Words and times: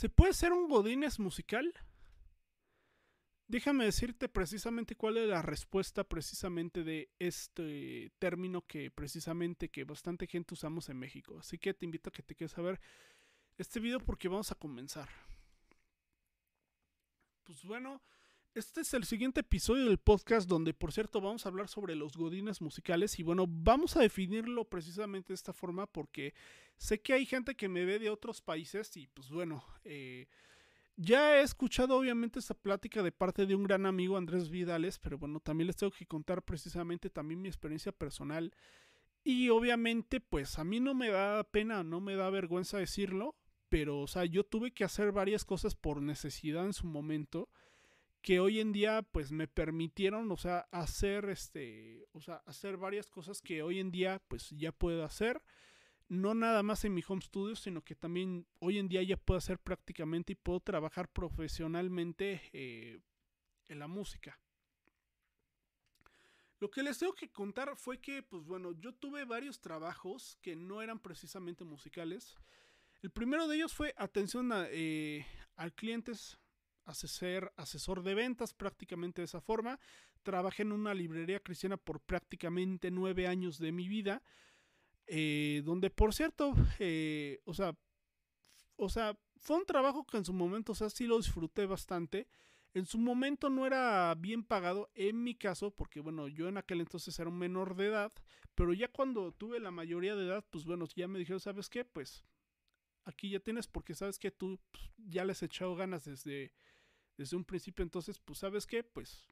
¿Se 0.00 0.08
puede 0.08 0.32
ser 0.32 0.54
un 0.54 0.66
Godines 0.66 1.18
musical? 1.18 1.74
Déjame 3.48 3.84
decirte 3.84 4.30
precisamente 4.30 4.96
cuál 4.96 5.18
es 5.18 5.28
la 5.28 5.42
respuesta 5.42 6.04
precisamente 6.04 6.84
de 6.84 7.10
este 7.18 8.10
término 8.18 8.66
que 8.66 8.90
precisamente 8.90 9.68
que 9.68 9.84
bastante 9.84 10.26
gente 10.26 10.54
usamos 10.54 10.88
en 10.88 10.98
México. 10.98 11.38
Así 11.38 11.58
que 11.58 11.74
te 11.74 11.84
invito 11.84 12.08
a 12.08 12.12
que 12.14 12.22
te 12.22 12.34
quedes 12.34 12.56
a 12.56 12.62
ver 12.62 12.80
este 13.58 13.78
video 13.78 14.00
porque 14.00 14.28
vamos 14.28 14.50
a 14.50 14.54
comenzar. 14.54 15.10
Pues 17.44 17.62
bueno, 17.64 18.00
este 18.54 18.80
es 18.80 18.94
el 18.94 19.04
siguiente 19.04 19.40
episodio 19.40 19.84
del 19.84 19.98
podcast 19.98 20.48
donde 20.48 20.74
por 20.74 20.92
cierto 20.92 21.20
vamos 21.20 21.46
a 21.46 21.48
hablar 21.48 21.68
sobre 21.68 21.94
los 21.94 22.16
godines 22.16 22.60
musicales 22.60 23.18
y 23.18 23.22
bueno, 23.22 23.46
vamos 23.48 23.96
a 23.96 24.00
definirlo 24.00 24.64
precisamente 24.64 25.28
de 25.28 25.34
esta 25.34 25.52
forma 25.52 25.86
porque 25.86 26.34
sé 26.76 27.00
que 27.00 27.12
hay 27.12 27.26
gente 27.26 27.54
que 27.54 27.68
me 27.68 27.84
ve 27.84 27.98
de 28.00 28.10
otros 28.10 28.42
países 28.42 28.96
y 28.96 29.06
pues 29.06 29.30
bueno, 29.30 29.64
eh, 29.84 30.26
ya 30.96 31.38
he 31.38 31.42
escuchado 31.42 31.96
obviamente 31.96 32.40
esta 32.40 32.54
plática 32.54 33.02
de 33.02 33.12
parte 33.12 33.46
de 33.46 33.54
un 33.54 33.62
gran 33.62 33.86
amigo 33.86 34.16
Andrés 34.16 34.50
Vidales, 34.50 34.98
pero 34.98 35.16
bueno, 35.16 35.38
también 35.38 35.68
les 35.68 35.76
tengo 35.76 35.92
que 35.92 36.06
contar 36.06 36.42
precisamente 36.42 37.08
también 37.08 37.40
mi 37.40 37.48
experiencia 37.48 37.92
personal. 37.92 38.52
Y 39.22 39.50
obviamente 39.50 40.20
pues 40.20 40.58
a 40.58 40.64
mí 40.64 40.80
no 40.80 40.94
me 40.94 41.10
da 41.10 41.44
pena, 41.44 41.84
no 41.84 42.00
me 42.00 42.16
da 42.16 42.28
vergüenza 42.30 42.78
decirlo, 42.78 43.36
pero 43.68 44.00
o 44.00 44.08
sea, 44.08 44.24
yo 44.24 44.44
tuve 44.44 44.72
que 44.72 44.82
hacer 44.82 45.12
varias 45.12 45.44
cosas 45.44 45.76
por 45.76 46.02
necesidad 46.02 46.64
en 46.66 46.72
su 46.72 46.88
momento 46.88 47.48
que 48.22 48.40
hoy 48.40 48.60
en 48.60 48.72
día 48.72 49.02
pues 49.02 49.32
me 49.32 49.48
permitieron, 49.48 50.30
o 50.30 50.36
sea, 50.36 50.68
hacer 50.70 51.30
este, 51.30 52.06
o 52.12 52.20
sea, 52.20 52.36
hacer 52.46 52.76
varias 52.76 53.08
cosas 53.08 53.40
que 53.40 53.62
hoy 53.62 53.78
en 53.78 53.90
día 53.90 54.22
pues 54.28 54.50
ya 54.50 54.72
puedo 54.72 55.04
hacer 55.04 55.42
no 56.10 56.34
nada 56.34 56.64
más 56.64 56.84
en 56.84 56.92
mi 56.92 57.02
home 57.06 57.22
studio, 57.22 57.54
sino 57.54 57.82
que 57.82 57.94
también 57.94 58.44
hoy 58.58 58.78
en 58.78 58.88
día 58.88 59.00
ya 59.02 59.16
puedo 59.16 59.38
hacer 59.38 59.60
prácticamente 59.60 60.32
y 60.32 60.36
puedo 60.36 60.58
trabajar 60.58 61.08
profesionalmente 61.08 62.50
eh, 62.52 63.00
en 63.68 63.78
la 63.78 63.86
música. 63.86 64.38
Lo 66.58 66.68
que 66.68 66.82
les 66.82 66.98
tengo 66.98 67.14
que 67.14 67.30
contar 67.30 67.76
fue 67.76 68.00
que, 68.00 68.24
pues 68.24 68.44
bueno, 68.44 68.72
yo 68.72 68.92
tuve 68.92 69.24
varios 69.24 69.60
trabajos 69.60 70.36
que 70.42 70.56
no 70.56 70.82
eran 70.82 70.98
precisamente 70.98 71.64
musicales. 71.64 72.36
El 73.02 73.12
primero 73.12 73.46
de 73.46 73.56
ellos 73.56 73.72
fue 73.72 73.94
atención 73.96 74.50
a, 74.50 74.66
eh, 74.68 75.24
clientes, 75.76 76.39
ser 76.94 77.52
asesor 77.56 78.02
de 78.02 78.14
ventas 78.14 78.54
prácticamente 78.54 79.20
de 79.20 79.26
esa 79.26 79.40
forma. 79.40 79.78
Trabajé 80.22 80.62
en 80.62 80.72
una 80.72 80.94
librería 80.94 81.40
cristiana 81.40 81.76
por 81.76 82.00
prácticamente 82.00 82.90
nueve 82.90 83.26
años 83.26 83.58
de 83.58 83.72
mi 83.72 83.88
vida. 83.88 84.22
Eh, 85.06 85.62
donde 85.64 85.90
por 85.90 86.14
cierto, 86.14 86.54
eh, 86.78 87.40
o 87.44 87.52
sea, 87.54 87.76
o 88.76 88.88
sea, 88.88 89.18
fue 89.40 89.56
un 89.56 89.66
trabajo 89.66 90.06
que 90.06 90.16
en 90.18 90.24
su 90.24 90.32
momento, 90.32 90.72
o 90.72 90.74
sea, 90.74 90.88
sí 90.88 91.06
lo 91.06 91.16
disfruté 91.16 91.66
bastante. 91.66 92.28
En 92.72 92.86
su 92.86 92.98
momento 92.98 93.50
no 93.50 93.66
era 93.66 94.14
bien 94.14 94.44
pagado, 94.44 94.88
en 94.94 95.24
mi 95.24 95.34
caso, 95.34 95.72
porque 95.72 96.00
bueno, 96.00 96.28
yo 96.28 96.48
en 96.48 96.58
aquel 96.58 96.80
entonces 96.80 97.18
era 97.18 97.28
un 97.28 97.38
menor 97.38 97.74
de 97.74 97.86
edad, 97.86 98.12
pero 98.54 98.72
ya 98.72 98.86
cuando 98.86 99.32
tuve 99.32 99.58
la 99.58 99.72
mayoría 99.72 100.14
de 100.14 100.26
edad, 100.26 100.44
pues 100.50 100.64
bueno, 100.64 100.86
ya 100.94 101.08
me 101.08 101.18
dijeron, 101.18 101.40
¿sabes 101.40 101.68
qué? 101.68 101.84
Pues 101.84 102.24
aquí 103.04 103.30
ya 103.30 103.40
tienes, 103.40 103.66
porque 103.66 103.94
sabes 103.94 104.18
que 104.18 104.30
tú 104.30 104.60
pues, 104.70 104.84
ya 104.96 105.24
les 105.24 105.42
he 105.42 105.46
echado 105.46 105.74
ganas 105.74 106.04
desde, 106.04 106.52
desde 107.20 107.36
un 107.36 107.44
principio, 107.44 107.82
entonces, 107.82 108.18
pues 108.18 108.38
sabes 108.38 108.66
qué? 108.66 108.82
Pues 108.82 109.28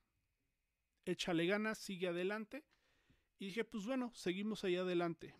échale 1.06 1.46
ganas, 1.46 1.78
sigue 1.78 2.08
adelante. 2.08 2.62
Y 3.38 3.46
dije, 3.46 3.64
pues 3.64 3.86
bueno, 3.86 4.12
seguimos 4.14 4.62
ahí 4.62 4.76
adelante. 4.76 5.34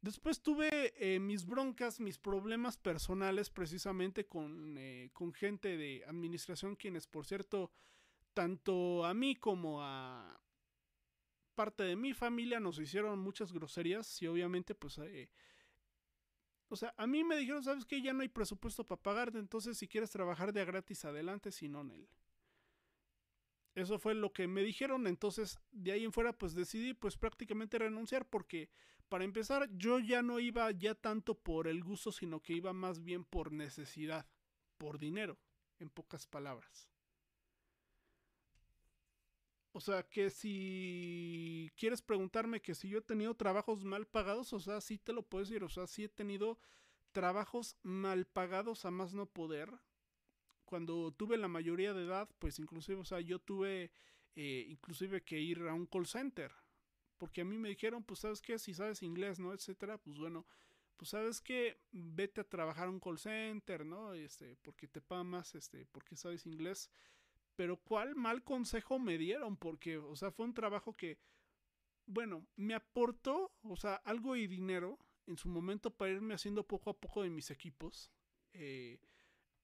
Después 0.00 0.40
tuve 0.40 0.94
eh, 0.96 1.18
mis 1.18 1.44
broncas, 1.44 1.98
mis 1.98 2.16
problemas 2.16 2.76
personales 2.76 3.50
precisamente 3.50 4.24
con, 4.24 4.78
eh, 4.78 5.10
con, 5.12 5.32
gente 5.32 5.76
de 5.76 6.04
administración, 6.06 6.76
quienes 6.76 7.08
por 7.08 7.26
cierto, 7.26 7.72
tanto 8.34 9.04
a 9.04 9.12
mí 9.12 9.34
como 9.34 9.82
a 9.82 10.40
parte 11.56 11.82
de 11.82 11.96
mi 11.96 12.14
familia 12.14 12.60
nos 12.60 12.78
hicieron 12.78 13.18
muchas 13.18 13.52
groserías 13.52 14.22
y 14.22 14.28
obviamente 14.28 14.76
pues... 14.76 14.98
Eh, 14.98 15.28
o 16.74 16.76
sea, 16.76 16.92
a 16.96 17.06
mí 17.06 17.22
me 17.22 17.36
dijeron, 17.36 17.62
¿sabes 17.62 17.84
qué? 17.84 18.02
Ya 18.02 18.12
no 18.12 18.22
hay 18.22 18.28
presupuesto 18.28 18.84
para 18.84 19.00
pagarte, 19.00 19.38
entonces 19.38 19.78
si 19.78 19.86
quieres 19.86 20.10
trabajar 20.10 20.52
de 20.52 20.64
gratis 20.64 21.04
adelante, 21.04 21.52
si 21.52 21.68
no, 21.68 21.84
Nel. 21.84 22.08
Eso 23.76 24.00
fue 24.00 24.14
lo 24.14 24.32
que 24.32 24.48
me 24.48 24.62
dijeron, 24.62 25.06
entonces 25.06 25.60
de 25.70 25.92
ahí 25.92 26.04
en 26.04 26.12
fuera 26.12 26.32
pues 26.32 26.54
decidí 26.54 26.92
pues 26.92 27.16
prácticamente 27.16 27.78
renunciar 27.78 28.28
porque 28.28 28.70
para 29.08 29.22
empezar 29.22 29.68
yo 29.76 30.00
ya 30.00 30.22
no 30.22 30.40
iba 30.40 30.68
ya 30.72 30.96
tanto 30.96 31.36
por 31.36 31.68
el 31.68 31.84
gusto 31.84 32.10
sino 32.10 32.40
que 32.40 32.54
iba 32.54 32.72
más 32.72 33.04
bien 33.04 33.24
por 33.24 33.52
necesidad, 33.52 34.26
por 34.78 34.98
dinero, 34.98 35.38
en 35.78 35.90
pocas 35.90 36.26
palabras. 36.26 36.88
O 39.76 39.80
sea 39.80 40.04
que 40.04 40.30
si 40.30 41.68
quieres 41.76 42.00
preguntarme 42.00 42.62
que 42.62 42.76
si 42.76 42.88
yo 42.88 42.98
he 42.98 43.02
tenido 43.02 43.34
trabajos 43.34 43.84
mal 43.84 44.06
pagados, 44.06 44.52
o 44.52 44.60
sea, 44.60 44.80
sí 44.80 44.98
te 44.98 45.12
lo 45.12 45.24
puedo 45.24 45.44
decir, 45.44 45.64
o 45.64 45.68
sea, 45.68 45.88
sí 45.88 46.04
he 46.04 46.08
tenido 46.08 46.60
trabajos 47.10 47.76
mal 47.82 48.24
pagados 48.24 48.84
a 48.84 48.92
más 48.92 49.14
no 49.14 49.26
poder 49.26 49.70
cuando 50.64 51.12
tuve 51.12 51.36
la 51.38 51.48
mayoría 51.48 51.92
de 51.92 52.04
edad, 52.04 52.28
pues 52.38 52.58
inclusive, 52.60 53.00
o 53.00 53.04
sea, 53.04 53.20
yo 53.20 53.40
tuve 53.40 53.90
eh, 54.36 54.66
inclusive 54.68 55.22
que 55.22 55.40
ir 55.40 55.62
a 55.62 55.74
un 55.74 55.86
call 55.86 56.06
center. 56.06 56.52
Porque 57.18 57.40
a 57.40 57.44
mí 57.44 57.58
me 57.58 57.68
dijeron, 57.68 58.04
pues 58.04 58.20
sabes 58.20 58.40
qué, 58.40 58.58
si 58.58 58.74
sabes 58.74 59.02
inglés, 59.02 59.38
¿no? 59.38 59.52
Etcétera, 59.52 59.98
pues 59.98 60.18
bueno, 60.18 60.46
pues 60.96 61.10
sabes 61.10 61.40
que 61.40 61.80
vete 61.90 62.40
a 62.40 62.48
trabajar 62.48 62.88
a 62.88 62.90
un 62.90 63.00
call 63.00 63.18
center, 63.18 63.84
¿no? 63.84 64.14
Este, 64.14 64.56
porque 64.62 64.88
te 64.88 65.00
pagan 65.00 65.28
más, 65.28 65.54
este, 65.54 65.86
porque 65.86 66.16
sabes 66.16 66.46
inglés. 66.46 66.90
Pero 67.56 67.76
cuál 67.76 68.14
mal 68.16 68.42
consejo 68.42 68.98
me 68.98 69.18
dieron, 69.18 69.56
porque, 69.56 69.98
o 69.98 70.16
sea, 70.16 70.30
fue 70.30 70.46
un 70.46 70.54
trabajo 70.54 70.96
que, 70.96 71.18
bueno, 72.06 72.46
me 72.56 72.74
aportó, 72.74 73.52
o 73.62 73.76
sea, 73.76 73.96
algo 74.04 74.36
y 74.36 74.46
dinero 74.46 74.98
en 75.26 75.38
su 75.38 75.48
momento 75.48 75.90
para 75.90 76.12
irme 76.12 76.34
haciendo 76.34 76.66
poco 76.66 76.90
a 76.90 76.98
poco 76.98 77.22
de 77.22 77.30
mis 77.30 77.50
equipos. 77.50 78.10
Eh, 78.52 79.00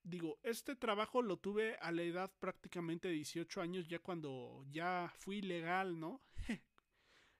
digo, 0.03 0.39
este 0.43 0.77
trabajo 0.77 1.23
lo 1.23 1.39
tuve 1.39 1.77
a 1.77 1.93
la 1.93 2.03
edad 2.03 2.33
prácticamente 2.39 3.09
de 3.09 3.15
18 3.15 3.61
años, 3.61 3.89
ya 3.89 3.99
cuando 3.99 4.65
ya 4.71 5.13
fui 5.17 5.43
legal, 5.43 5.99
¿no? 5.99 6.21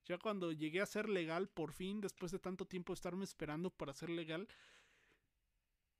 ya 0.05 0.19
cuando 0.19 0.53
llegué 0.53 0.81
a 0.81 0.87
ser 0.87 1.09
legal, 1.09 1.49
por 1.49 1.73
fin, 1.73 2.01
después 2.01 2.33
de 2.33 2.39
tanto 2.39 2.67
tiempo 2.67 2.93
estarme 2.93 3.25
esperando 3.25 3.71
para 3.71 3.95
ser 3.95 4.11
legal. 4.11 4.49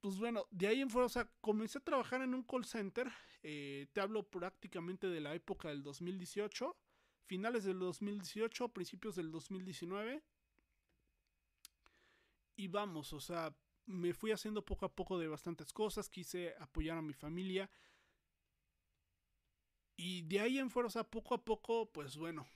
Pues 0.01 0.19
bueno, 0.19 0.47
de 0.51 0.67
ahí 0.67 0.81
en 0.81 0.89
fuera, 0.89 1.07
o 1.07 1.11
sea, 1.11 1.31
comencé 1.43 1.79
a 1.79 1.85
trabajar 1.85 2.23
en 2.23 2.35
un 2.35 2.43
call 2.43 2.65
center. 2.65 3.11
Eh, 3.43 3.87
te 3.93 4.01
hablo 4.01 4.23
prácticamente 4.29 5.09
de 5.09 5.21
la 5.21 5.35
época 5.35 5.69
del 5.69 5.83
2018, 5.83 6.75
finales 7.27 7.65
del 7.65 7.79
2018, 7.79 8.69
principios 8.71 9.17
del 9.17 9.31
2019. 9.31 10.23
Y 12.57 12.69
vamos, 12.69 13.13
o 13.13 13.21
sea, 13.21 13.55
me 13.87 14.15
fui 14.15 14.33
haciendo 14.33 14.65
poco 14.65 14.87
a 14.87 14.95
poco 14.95 15.19
de 15.19 15.29
bastantes 15.29 15.73
cosas, 15.73 16.09
quise 16.09 16.55
apoyar 16.59 16.97
a 16.97 17.03
mi 17.03 17.13
familia. 17.13 17.71
Y 19.97 20.23
de 20.23 20.41
ahí 20.41 20.59
en 20.59 20.71
fuera, 20.71 20.87
o 20.87 20.91
sea, 20.91 21.05
poco 21.05 21.35
a 21.35 21.45
poco, 21.45 21.93
pues 21.93 22.17
bueno, 22.17 22.47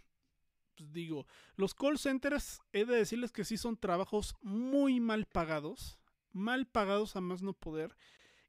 pues 0.76 0.92
digo, 0.92 1.26
los 1.56 1.74
call 1.74 1.98
centers, 1.98 2.62
he 2.72 2.86
de 2.86 2.96
decirles 2.96 3.32
que 3.32 3.44
sí 3.44 3.58
son 3.58 3.76
trabajos 3.76 4.34
muy 4.40 4.98
mal 4.98 5.26
pagados, 5.26 5.98
mal 6.34 6.66
pagados 6.66 7.16
a 7.16 7.22
más 7.22 7.42
no 7.42 7.54
poder. 7.54 7.96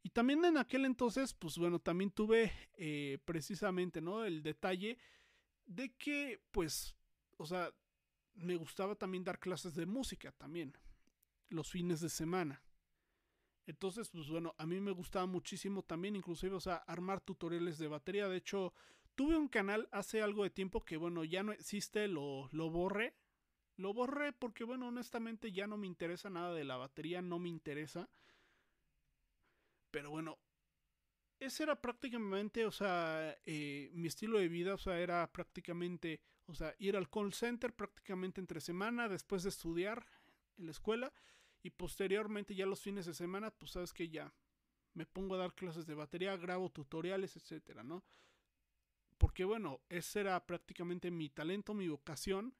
Y 0.03 0.09
también 0.09 0.43
en 0.43 0.57
aquel 0.57 0.85
entonces, 0.85 1.33
pues 1.33 1.57
bueno, 1.57 1.79
también 1.79 2.11
tuve 2.11 2.51
eh, 2.73 3.19
precisamente, 3.25 4.01
¿no? 4.01 4.25
El 4.25 4.43
detalle 4.43 4.97
de 5.65 5.93
que, 5.95 6.41
pues, 6.51 6.95
o 7.37 7.45
sea, 7.45 7.73
me 8.35 8.55
gustaba 8.55 8.95
también 8.95 9.23
dar 9.23 9.39
clases 9.39 9.73
de 9.75 9.85
música 9.85 10.31
también, 10.33 10.77
los 11.49 11.71
fines 11.71 12.01
de 12.01 12.09
semana. 12.09 12.61
Entonces, 13.65 14.09
pues 14.09 14.29
bueno, 14.29 14.53
a 14.57 14.65
mí 14.65 14.79
me 14.79 14.91
gustaba 14.91 15.25
muchísimo 15.25 15.81
también, 15.81 16.15
inclusive, 16.15 16.55
o 16.55 16.59
sea, 16.59 16.75
armar 16.75 17.21
tutoriales 17.21 17.79
de 17.79 17.87
batería. 17.87 18.27
De 18.27 18.37
hecho, 18.37 18.73
tuve 19.15 19.37
un 19.37 19.47
canal 19.47 19.89
hace 19.91 20.21
algo 20.21 20.43
de 20.43 20.51
tiempo 20.51 20.85
que, 20.85 20.97
bueno, 20.97 21.23
ya 21.23 21.41
no 21.41 21.51
existe, 21.51 22.07
lo, 22.07 22.47
lo 22.51 22.69
borré. 22.69 23.15
Lo 23.77 23.93
borré 23.93 24.31
porque, 24.33 24.63
bueno, 24.63 24.87
honestamente 24.87 25.51
ya 25.51 25.67
no 25.67 25.77
me 25.77 25.87
interesa 25.87 26.29
nada 26.29 26.53
de 26.53 26.63
la 26.63 26.77
batería, 26.77 27.21
no 27.21 27.39
me 27.39 27.49
interesa. 27.49 28.09
Pero 29.91 30.09
bueno, 30.09 30.37
ese 31.39 31.63
era 31.63 31.79
prácticamente, 31.81 32.65
o 32.65 32.71
sea, 32.71 33.37
eh, 33.45 33.89
mi 33.93 34.07
estilo 34.07 34.39
de 34.39 34.47
vida, 34.47 34.73
o 34.73 34.77
sea, 34.77 34.99
era 34.99 35.31
prácticamente, 35.31 36.21
o 36.45 36.55
sea, 36.55 36.73
ir 36.79 36.95
al 36.95 37.09
call 37.09 37.33
center 37.33 37.73
prácticamente 37.73 38.39
entre 38.39 38.61
semana 38.61 39.09
después 39.09 39.43
de 39.43 39.49
estudiar 39.49 40.05
en 40.57 40.65
la 40.65 40.71
escuela 40.71 41.13
y 41.61 41.71
posteriormente 41.71 42.55
ya 42.55 42.65
los 42.65 42.81
fines 42.81 43.05
de 43.05 43.13
semana, 43.13 43.51
pues 43.51 43.71
sabes 43.71 43.91
que 43.91 44.09
ya 44.09 44.33
me 44.93 45.05
pongo 45.05 45.35
a 45.35 45.39
dar 45.39 45.53
clases 45.53 45.85
de 45.85 45.95
batería, 45.95 46.37
grabo 46.37 46.69
tutoriales, 46.69 47.35
etcétera, 47.35 47.83
¿no? 47.83 48.03
Porque 49.17 49.43
bueno, 49.43 49.81
ese 49.89 50.21
era 50.21 50.45
prácticamente 50.45 51.11
mi 51.11 51.29
talento, 51.29 51.73
mi 51.73 51.87
vocación. 51.87 52.53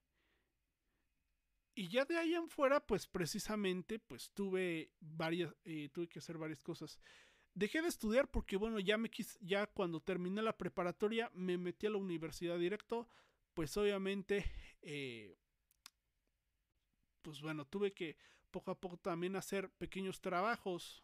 Y 1.75 1.89
ya 1.89 2.06
de 2.06 2.18
ahí 2.18 2.33
en 2.33 2.48
fuera, 2.48 2.80
pues 2.80 3.06
precisamente, 3.06 4.00
pues 4.00 4.31
tuve 4.31 4.92
varias, 5.01 5.54
eh, 5.66 5.89
tuve 5.92 6.07
que 6.07 6.19
hacer 6.19 6.38
varias 6.38 6.63
cosas. 6.63 7.00
dejé 7.54 7.81
de 7.81 7.88
estudiar 7.89 8.30
porque, 8.30 8.57
bueno, 8.57 8.80
ya 8.80 8.98
me 8.98 9.10
quis, 9.10 9.38
ya 9.42 9.68
cuando 9.68 10.01
terminé 10.01 10.42
la 10.42 10.57
preparatoria 10.57 11.31
me 11.33 11.57
metí 11.57 11.88
a 11.88 11.89
la 11.89 11.98
universidad 11.98 12.57
directo, 12.60 13.10
pues 13.54 13.75
obviamente, 13.77 14.45
eh, 14.81 15.38
pues 17.22 17.42
bueno, 17.42 17.66
tuve 17.66 17.94
que 17.94 18.18
poco 18.51 18.71
a 18.71 18.80
poco 18.80 18.98
también 18.98 19.36
hacer 19.36 19.69
pequeños 19.71 20.21
trabajos, 20.21 21.04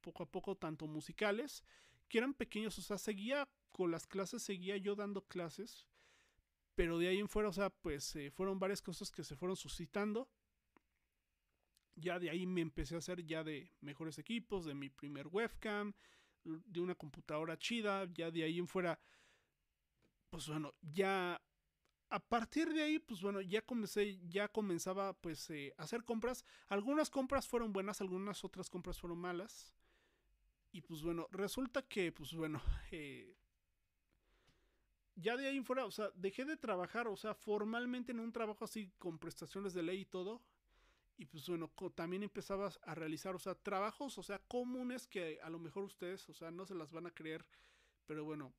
poco 0.00 0.22
a 0.22 0.30
poco 0.30 0.56
tanto 0.56 0.86
musicales, 0.86 1.64
que 2.08 2.18
eran 2.18 2.34
pequeños, 2.34 2.78
o 2.78 2.82
sea, 2.82 2.98
seguía 2.98 3.48
con 3.70 3.90
las 3.90 4.06
clases, 4.06 4.42
seguía 4.42 4.76
yo 4.76 4.96
dando 4.96 5.26
clases, 5.26 5.86
pero 6.80 6.96
de 6.96 7.08
ahí 7.08 7.18
en 7.18 7.28
fuera, 7.28 7.50
o 7.50 7.52
sea, 7.52 7.68
pues 7.68 8.16
eh, 8.16 8.30
fueron 8.30 8.58
varias 8.58 8.80
cosas 8.80 9.10
que 9.10 9.22
se 9.22 9.36
fueron 9.36 9.54
suscitando. 9.54 10.30
Ya 11.94 12.18
de 12.18 12.30
ahí 12.30 12.46
me 12.46 12.62
empecé 12.62 12.94
a 12.94 12.98
hacer 13.00 13.22
ya 13.26 13.44
de 13.44 13.70
mejores 13.82 14.18
equipos, 14.18 14.64
de 14.64 14.72
mi 14.72 14.88
primer 14.88 15.26
webcam, 15.26 15.92
de 16.42 16.80
una 16.80 16.94
computadora 16.94 17.58
chida, 17.58 18.06
ya 18.14 18.30
de 18.30 18.44
ahí 18.44 18.58
en 18.58 18.66
fuera, 18.66 18.98
pues 20.30 20.48
bueno, 20.48 20.72
ya 20.80 21.38
a 22.08 22.18
partir 22.18 22.72
de 22.72 22.82
ahí, 22.82 22.98
pues 22.98 23.20
bueno, 23.20 23.42
ya 23.42 23.60
comencé, 23.60 24.18
ya 24.30 24.48
comenzaba 24.48 25.12
pues 25.12 25.50
eh, 25.50 25.74
a 25.76 25.82
hacer 25.82 26.02
compras. 26.06 26.46
Algunas 26.68 27.10
compras 27.10 27.46
fueron 27.46 27.74
buenas, 27.74 28.00
algunas 28.00 28.42
otras 28.42 28.70
compras 28.70 28.98
fueron 28.98 29.18
malas. 29.18 29.74
Y 30.72 30.80
pues 30.80 31.02
bueno, 31.02 31.28
resulta 31.30 31.82
que, 31.82 32.10
pues 32.10 32.32
bueno, 32.32 32.62
eh, 32.90 33.36
ya 35.20 35.36
de 35.36 35.48
ahí 35.48 35.60
fuera, 35.62 35.84
o 35.84 35.90
sea, 35.90 36.10
dejé 36.14 36.44
de 36.44 36.56
trabajar, 36.56 37.08
o 37.08 37.16
sea, 37.16 37.34
formalmente 37.34 38.12
en 38.12 38.20
un 38.20 38.32
trabajo 38.32 38.64
así 38.64 38.90
con 38.98 39.18
prestaciones 39.18 39.74
de 39.74 39.82
ley 39.82 40.00
y 40.00 40.04
todo. 40.04 40.40
Y 41.16 41.26
pues 41.26 41.46
bueno, 41.48 41.70
también 41.94 42.22
empezabas 42.22 42.80
a 42.82 42.94
realizar, 42.94 43.34
o 43.34 43.38
sea, 43.38 43.54
trabajos, 43.54 44.16
o 44.16 44.22
sea, 44.22 44.38
comunes 44.48 45.06
que 45.06 45.38
a 45.42 45.50
lo 45.50 45.58
mejor 45.58 45.84
ustedes, 45.84 46.26
o 46.30 46.32
sea, 46.32 46.50
no 46.50 46.64
se 46.64 46.74
las 46.74 46.92
van 46.92 47.06
a 47.06 47.10
creer. 47.10 47.44
Pero 48.06 48.24
bueno, 48.24 48.54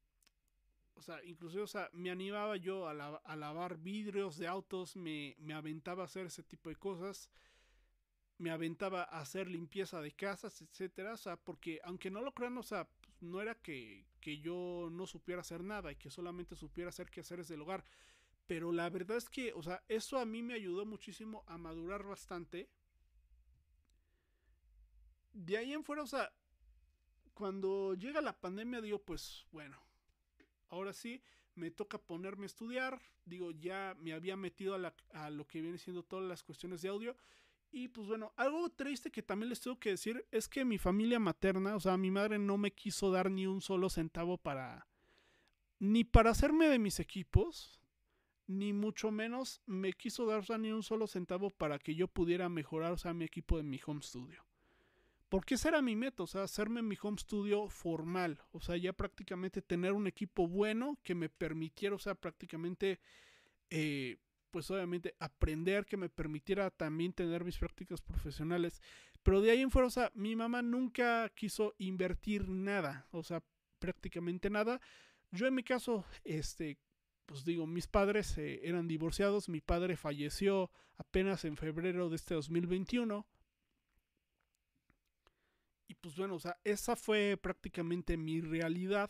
o 0.93 1.01
sea, 1.01 1.23
inclusive, 1.25 1.63
o 1.63 1.67
sea, 1.67 1.89
me 1.93 2.11
animaba 2.11 2.57
yo 2.57 2.87
a, 2.87 2.91
a 2.91 3.35
lavar 3.35 3.77
vidrios 3.77 4.37
de 4.37 4.47
autos, 4.47 4.95
me, 4.95 5.35
me 5.39 5.55
aventaba 5.55 6.03
a 6.03 6.05
hacer 6.05 6.27
ese 6.27 6.43
tipo 6.43 6.69
de 6.69 6.75
cosas 6.75 7.31
me 8.41 8.49
aventaba 8.49 9.03
a 9.03 9.21
hacer 9.21 9.47
limpieza 9.47 10.01
de 10.01 10.11
casas, 10.11 10.61
etcétera, 10.61 11.13
o 11.13 11.17
sea, 11.17 11.37
porque 11.37 11.79
aunque 11.83 12.09
no 12.09 12.21
lo 12.21 12.33
crean, 12.33 12.57
o 12.57 12.63
sea, 12.63 12.87
no 13.21 13.41
era 13.41 13.55
que, 13.55 14.05
que, 14.19 14.39
yo 14.39 14.89
no 14.91 15.07
supiera 15.07 15.41
hacer 15.41 15.63
nada 15.63 15.91
y 15.91 15.95
que 15.95 16.09
solamente 16.09 16.55
supiera 16.55 16.89
hacer 16.89 17.09
quehaceres 17.09 17.47
del 17.47 17.61
hogar, 17.61 17.83
pero 18.47 18.71
la 18.71 18.89
verdad 18.89 19.17
es 19.17 19.29
que, 19.29 19.53
o 19.53 19.63
sea, 19.63 19.83
eso 19.87 20.17
a 20.17 20.25
mí 20.25 20.41
me 20.43 20.53
ayudó 20.53 20.85
muchísimo 20.85 21.43
a 21.47 21.57
madurar 21.57 22.03
bastante. 22.03 22.69
De 25.31 25.57
ahí 25.57 25.71
en 25.73 25.83
fuera, 25.83 26.03
o 26.03 26.07
sea, 26.07 26.33
cuando 27.33 27.93
llega 27.93 28.21
la 28.21 28.39
pandemia, 28.39 28.81
digo, 28.81 28.99
pues 28.99 29.45
bueno, 29.51 29.77
ahora 30.69 30.91
sí, 30.91 31.23
me 31.55 31.71
toca 31.71 31.97
ponerme 31.97 32.43
a 32.43 32.47
estudiar, 32.47 33.01
digo, 33.25 33.51
ya 33.51 33.95
me 33.99 34.13
había 34.13 34.35
metido 34.35 34.75
a, 34.75 34.77
la, 34.77 34.93
a 35.13 35.29
lo 35.29 35.47
que 35.47 35.61
viene 35.61 35.77
siendo 35.77 36.03
todas 36.03 36.25
las 36.25 36.43
cuestiones 36.43 36.81
de 36.81 36.89
audio 36.89 37.15
y 37.71 37.87
pues 37.87 38.07
bueno, 38.07 38.33
algo 38.35 38.69
triste 38.69 39.11
que 39.11 39.23
también 39.23 39.49
les 39.49 39.61
tengo 39.61 39.79
que 39.79 39.91
decir 39.91 40.25
es 40.31 40.49
que 40.49 40.65
mi 40.65 40.77
familia 40.77 41.19
materna, 41.19 41.75
o 41.75 41.79
sea, 41.79 41.95
mi 41.97 42.11
madre 42.11 42.37
no 42.37 42.57
me 42.57 42.71
quiso 42.71 43.11
dar 43.11 43.31
ni 43.31 43.47
un 43.47 43.61
solo 43.61 43.89
centavo 43.89 44.37
para... 44.37 44.87
ni 45.79 46.03
para 46.03 46.31
hacerme 46.31 46.67
de 46.67 46.79
mis 46.79 46.99
equipos, 46.99 47.79
ni 48.47 48.73
mucho 48.73 49.09
menos 49.11 49.61
me 49.65 49.93
quiso 49.93 50.25
dar 50.25 50.39
o 50.39 50.43
sea, 50.43 50.57
ni 50.57 50.71
un 50.71 50.83
solo 50.83 51.07
centavo 51.07 51.49
para 51.49 51.79
que 51.79 51.95
yo 51.95 52.07
pudiera 52.07 52.49
mejorar, 52.49 52.91
o 52.91 52.97
sea, 52.97 53.13
mi 53.13 53.23
equipo 53.23 53.55
de 53.55 53.63
mi 53.63 53.79
home 53.85 54.01
studio. 54.01 54.45
Porque 55.29 55.55
ese 55.55 55.69
era 55.69 55.81
mi 55.81 55.95
meta, 55.95 56.23
o 56.23 56.27
sea, 56.27 56.43
hacerme 56.43 56.81
mi 56.81 56.97
home 57.01 57.17
studio 57.17 57.69
formal, 57.69 58.41
o 58.51 58.59
sea, 58.59 58.75
ya 58.75 58.91
prácticamente 58.91 59.61
tener 59.61 59.93
un 59.93 60.07
equipo 60.07 60.45
bueno 60.45 60.99
que 61.03 61.15
me 61.15 61.29
permitiera, 61.29 61.95
o 61.95 61.99
sea, 61.99 62.15
prácticamente... 62.15 62.99
Eh, 63.69 64.17
pues 64.51 64.69
obviamente 64.69 65.15
aprender 65.19 65.85
que 65.85 65.97
me 65.97 66.09
permitiera 66.09 66.69
también 66.69 67.13
tener 67.13 67.43
mis 67.43 67.57
prácticas 67.57 68.01
profesionales. 68.01 68.81
Pero 69.23 69.41
de 69.41 69.51
ahí 69.51 69.61
en 69.61 69.71
fuera, 69.71 69.87
o 69.87 69.91
sea, 69.91 70.11
mi 70.13 70.35
mamá 70.35 70.61
nunca 70.61 71.29
quiso 71.29 71.73
invertir 71.77 72.49
nada, 72.49 73.07
o 73.11 73.23
sea, 73.23 73.41
prácticamente 73.79 74.49
nada. 74.49 74.81
Yo 75.31 75.47
en 75.47 75.55
mi 75.55 75.63
caso, 75.63 76.05
este, 76.23 76.77
pues 77.25 77.45
digo, 77.45 77.65
mis 77.65 77.87
padres 77.87 78.37
eh, 78.37 78.59
eran 78.63 78.87
divorciados, 78.87 79.47
mi 79.47 79.61
padre 79.61 79.95
falleció 79.95 80.69
apenas 80.97 81.45
en 81.45 81.57
febrero 81.57 82.09
de 82.09 82.15
este 82.17 82.33
2021. 82.33 83.25
Y 85.87 85.95
pues 85.95 86.15
bueno, 86.15 86.35
o 86.35 86.39
sea, 86.39 86.57
esa 86.63 86.95
fue 86.95 87.37
prácticamente 87.41 88.17
mi 88.17 88.41
realidad 88.41 89.09